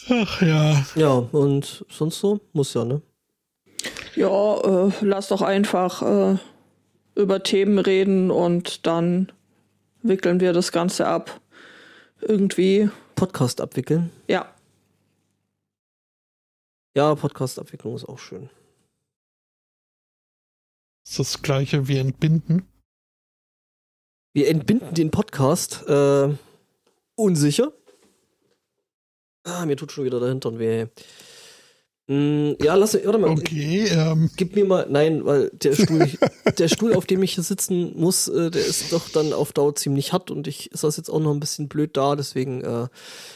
[0.09, 0.85] Ach ja.
[0.95, 2.41] Ja, und sonst so?
[2.51, 3.01] Muss ja, ne?
[4.15, 6.37] Ja, äh, lass doch einfach äh,
[7.15, 9.31] über Themen reden und dann
[10.03, 11.41] wickeln wir das Ganze ab.
[12.21, 14.11] Irgendwie, Podcast abwickeln.
[14.27, 14.53] ja.
[16.95, 18.51] Ja, Podcast-Abwicklung ist auch schön.
[21.07, 22.67] Ist das gleiche wie entbinden?
[24.35, 25.81] Wir entbinden den Podcast.
[25.87, 26.35] Äh,
[27.15, 27.73] unsicher.
[29.43, 30.85] Ah, mir tut schon wieder der Hintern weh.
[32.07, 33.29] Mm, ja, lass, warte mal.
[33.29, 36.09] Okay, ähm, Gib mir mal, nein, weil der Stuhl,
[36.57, 39.75] der Stuhl, auf dem ich hier sitzen muss, äh, der ist doch dann auf Dauer
[39.75, 42.87] ziemlich hart und ich saß jetzt auch noch ein bisschen blöd da, deswegen äh,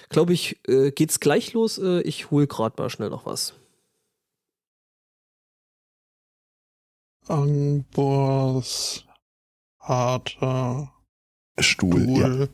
[0.09, 1.77] glaube ich, äh, geht's gleich los.
[1.77, 3.53] Äh, ich hol grad mal schnell noch was.
[7.27, 9.05] Angbors
[9.79, 10.91] harter
[11.59, 12.09] Stuhl.
[12.09, 12.47] Ja.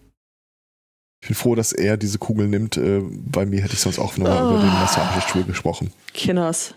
[1.24, 2.76] Ich bin froh, dass er diese Kugel nimmt.
[2.76, 5.89] Äh, bei mir hätte ich sonst auch nochmal über den Massagestuhl gesprochen.
[6.13, 6.76] Kinders.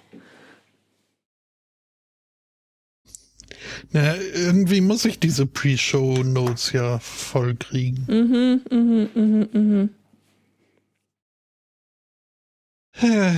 [3.91, 8.05] Na, irgendwie muss ich diese Pre-Show-Notes ja voll kriegen.
[8.07, 9.91] Mhm, mhm, mhm, mhm.
[13.03, 13.35] Äh,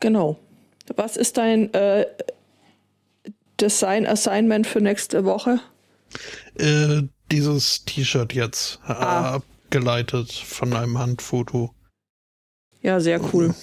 [0.00, 0.40] Genau.
[0.96, 2.04] Was ist dein äh,
[3.60, 5.60] Design-Assignment für nächste Woche?
[6.58, 9.34] Äh, dieses T-Shirt jetzt, äh, Ah.
[9.36, 11.74] abgeleitet von einem Handfoto.
[12.82, 13.54] Ja, sehr cool.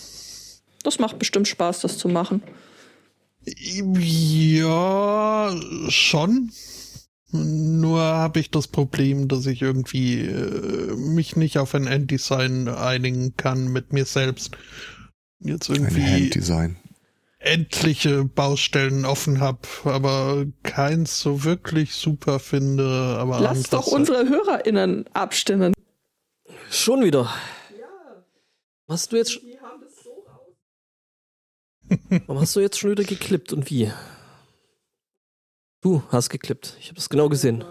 [0.84, 2.42] Das macht bestimmt Spaß, das zu machen.
[3.46, 5.56] Ja,
[5.89, 6.52] schon.
[7.32, 13.38] Nur habe ich das Problem, dass ich irgendwie äh, mich nicht auf ein Enddesign einigen
[13.38, 14.52] kann mit mir selbst.
[15.39, 16.76] Jetzt Ein irgendwie Handdesign.
[17.44, 23.18] Etliche Baustellen offen habe, aber keins so wirklich super finde.
[23.20, 25.74] Aber Lass doch andererseits- unsere HörerInnen abstimmen.
[26.70, 27.32] Schon wieder.
[28.88, 29.32] Was hast du jetzt?
[29.32, 29.42] sch-
[32.28, 33.92] Warum hast du jetzt schon wieder geklippt und wie?
[35.82, 36.76] Du hast geklippt.
[36.80, 37.64] Ich habe das genau gesehen.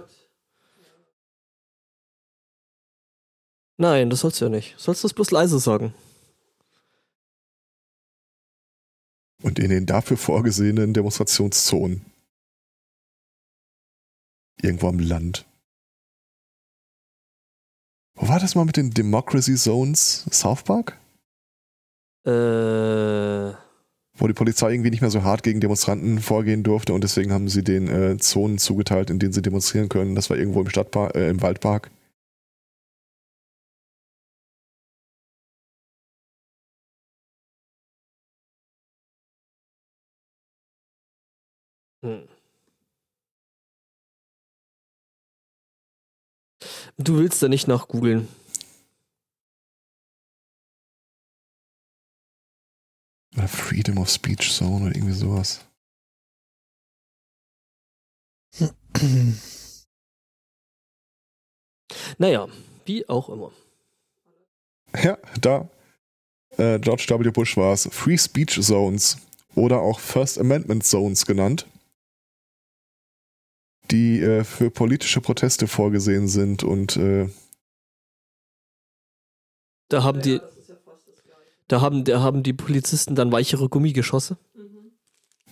[3.79, 4.75] Nein, das sollst du ja nicht.
[4.75, 5.95] Du sollst das bloß leise sagen.
[9.43, 12.05] Und in den dafür vorgesehenen Demonstrationszonen.
[14.63, 15.47] Irgendwo am Land.
[18.15, 20.27] Wo war das mal mit den Democracy Zones?
[20.31, 20.99] South Park?
[22.27, 27.33] Äh, Wo die Polizei irgendwie nicht mehr so hart gegen Demonstranten vorgehen durfte und deswegen
[27.33, 30.15] haben sie den äh, Zonen zugeteilt, in denen sie demonstrieren können.
[30.15, 31.91] Das war irgendwo im Stadtpark, äh, im Waldpark.
[42.03, 42.29] Hm.
[46.99, 48.29] Du willst da nicht nach googeln.
[53.47, 55.65] Freedom of Speech Zone oder irgendwie sowas.
[62.19, 62.47] Naja,
[62.85, 63.53] wie auch immer.
[65.03, 65.69] Ja, da.
[66.57, 67.31] Äh, George W.
[67.31, 67.89] Bush war es.
[67.93, 69.19] Free Speech Zones
[69.55, 71.67] oder auch First Amendment Zones genannt,
[73.91, 77.29] die äh, für politische Proteste vorgesehen sind und äh,
[79.89, 80.41] Da haben die,
[81.69, 84.37] da haben, da haben die Polizisten dann weichere Gummigeschosse.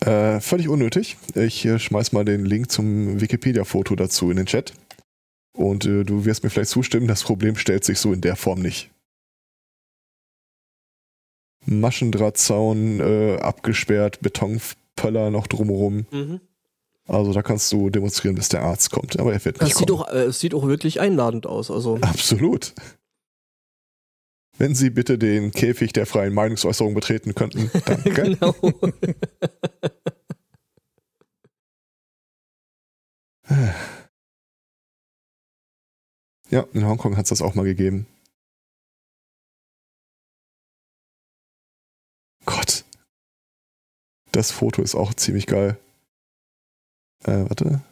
[0.01, 1.17] äh, völlig unnötig.
[1.35, 4.75] Ich äh, schmeiß mal den Link zum Wikipedia-Foto dazu in den Chat.
[5.57, 8.61] Und äh, du wirst mir vielleicht zustimmen, das Problem stellt sich so in der Form
[8.61, 8.91] nicht.
[11.67, 16.07] Maschendrahtzaun äh, abgesperrt, Betonpöller noch drumherum.
[16.13, 16.41] Mhm.
[17.09, 19.19] Also da kannst du demonstrieren, bis der Arzt kommt.
[19.19, 20.03] Aber er wird Das nicht sieht kommen.
[20.03, 21.71] auch, äh, es sieht auch wirklich einladend aus.
[21.71, 22.75] Also, Absolut.
[24.59, 27.71] Wenn Sie bitte den Käfig der freien Meinungsäußerung betreten könnten.
[27.87, 28.11] Danke.
[28.39, 28.55] genau.
[36.51, 38.07] Ja, in Hongkong hat es das auch mal gegeben.
[42.47, 42.85] Gott.
[44.33, 45.79] Das Foto ist auch ziemlich geil.
[47.25, 47.83] Äh, warte.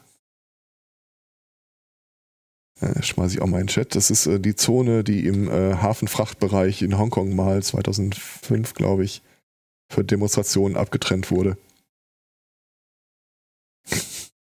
[2.80, 3.94] Äh, schmeiß ich auch mal in den Chat.
[3.94, 9.22] Das ist äh, die Zone, die im äh, Hafenfrachtbereich in Hongkong mal 2005, glaube ich,
[9.90, 11.56] für Demonstrationen abgetrennt wurde.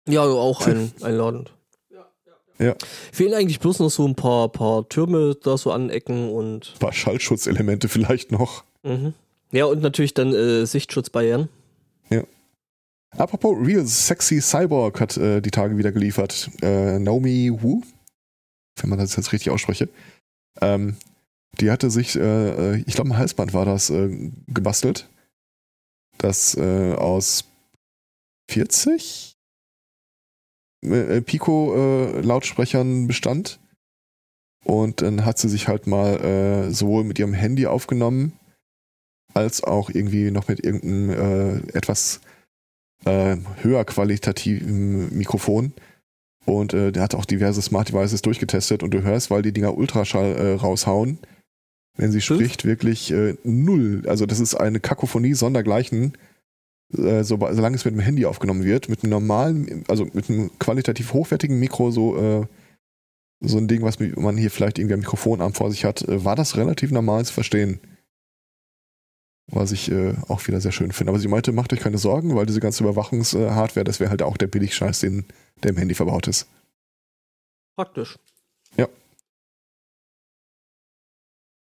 [0.07, 1.53] ja, auch ein, einladend.
[2.59, 2.75] Ja.
[3.11, 6.73] Fehlen eigentlich bloß noch so ein paar, paar Türme da so anecken und.
[6.75, 8.63] Ein paar Schallschutzelemente vielleicht noch.
[8.83, 9.13] Mhm.
[9.51, 11.49] Ja, und natürlich dann äh, Sichtschutzbarrieren.
[13.17, 16.49] Apropos Real Sexy Cyborg hat äh, die Tage wieder geliefert.
[16.61, 17.81] Äh, Naomi Wu,
[18.79, 19.89] wenn man das jetzt richtig ausspreche.
[20.61, 20.97] Ähm,
[21.59, 25.07] die hatte sich, äh, ich glaube, ein Halsband war das, äh, gebastelt.
[26.17, 27.45] Das äh, aus
[28.49, 29.33] 40
[30.83, 33.59] äh, Pico-Lautsprechern bestand.
[34.65, 38.33] Und dann hat sie sich halt mal äh, sowohl mit ihrem Handy aufgenommen,
[39.33, 42.21] als auch irgendwie noch mit irgendeinem äh, etwas
[43.05, 45.73] äh, höher qualitativen Mikrofon.
[46.45, 49.77] Und äh, der hat auch diverse Smart Devices durchgetestet und du hörst, weil die Dinger
[49.77, 51.19] Ultraschall äh, raushauen,
[51.95, 52.41] wenn sie Fünf?
[52.41, 54.03] spricht, wirklich äh, null.
[54.07, 56.13] Also das ist eine Kakophonie sondergleichen,
[56.97, 60.51] äh, so, solange es mit dem Handy aufgenommen wird, mit einem normalen, also mit einem
[60.59, 62.45] qualitativ hochwertigen Mikro, so, äh,
[63.39, 66.35] so ein Ding, was man hier vielleicht irgendwie am Mikrofonarm vor sich hat, äh, war
[66.35, 67.79] das relativ normal zu verstehen.
[69.47, 71.11] Was ich äh, auch wieder sehr schön finde.
[71.11, 74.37] Aber sie meinte, macht euch keine Sorgen, weil diese ganze Überwachungshardware, das wäre halt auch
[74.37, 75.25] der Billigscheiß, den,
[75.61, 76.47] der im Handy verbaut ist.
[77.75, 78.17] Praktisch.
[78.77, 78.87] Ja.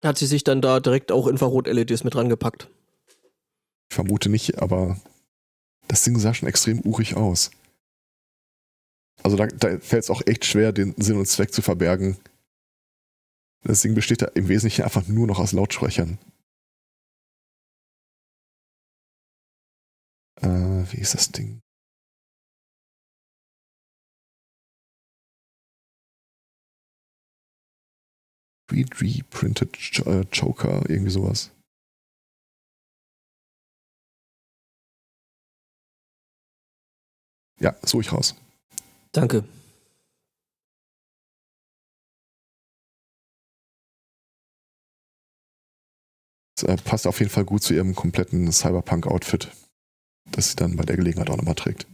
[0.05, 2.69] Hat sie sich dann da direkt auch Infrarot-LEDs mit rangepackt.
[3.89, 5.01] Ich vermute nicht, aber
[5.89, 7.51] das Ding sah schon extrem urig aus.
[9.23, 12.17] Also da, da fällt es auch echt schwer, den Sinn und Zweck zu verbergen.
[13.63, 16.19] Das Ding besteht da im Wesentlichen einfach nur noch aus Lautsprechern.
[20.43, 21.61] Äh, wie ist das Ding?
[28.73, 31.51] Read Printed Ch äh, Joker, irgendwie sowas.
[37.61, 38.35] Ja, suche ich raus.
[39.13, 39.45] Danke.
[46.57, 49.51] Das äh, passt auf jeden Fall gut zu ihrem kompletten Cyberpunk-Outfit,
[50.33, 51.87] das sie dann bei der Gelegenheit auch nochmal trägt.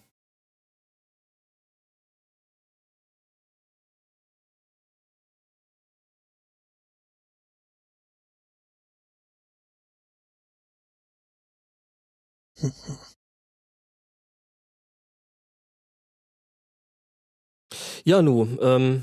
[18.05, 19.03] Ja, nu, ähm,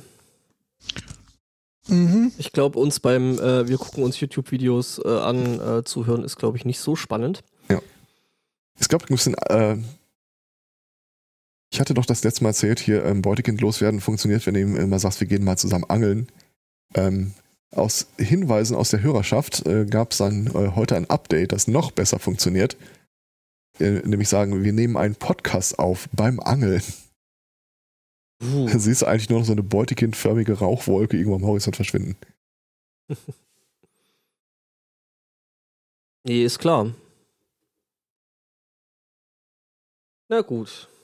[1.88, 2.32] Mhm.
[2.38, 6.38] ich glaube, uns beim, äh, wir gucken uns YouTube-Videos äh, an, äh, zu hören, ist,
[6.38, 7.44] glaube ich, nicht so spannend.
[8.80, 9.78] Es gab ein bisschen, äh,
[11.72, 14.76] ich hatte doch das letzte Mal erzählt, hier ähm, Beutekind loswerden funktioniert, wenn du ihm
[14.76, 16.28] immer sagst, wir gehen mal zusammen angeln.
[16.94, 17.34] Ähm,
[17.72, 21.92] aus Hinweisen aus der Hörerschaft äh, gab es dann äh, heute ein Update, das noch
[21.92, 22.78] besser funktioniert.
[23.80, 26.82] Äh, nämlich sagen, wir nehmen einen Podcast auf beim Angeln.
[28.42, 28.68] Uh.
[28.68, 32.16] Da siehst du eigentlich nur noch so eine beutekindförmige Rauchwolke irgendwo am Horizont verschwinden.
[36.28, 36.92] Nee, ist klar.
[40.30, 40.95] Na gut.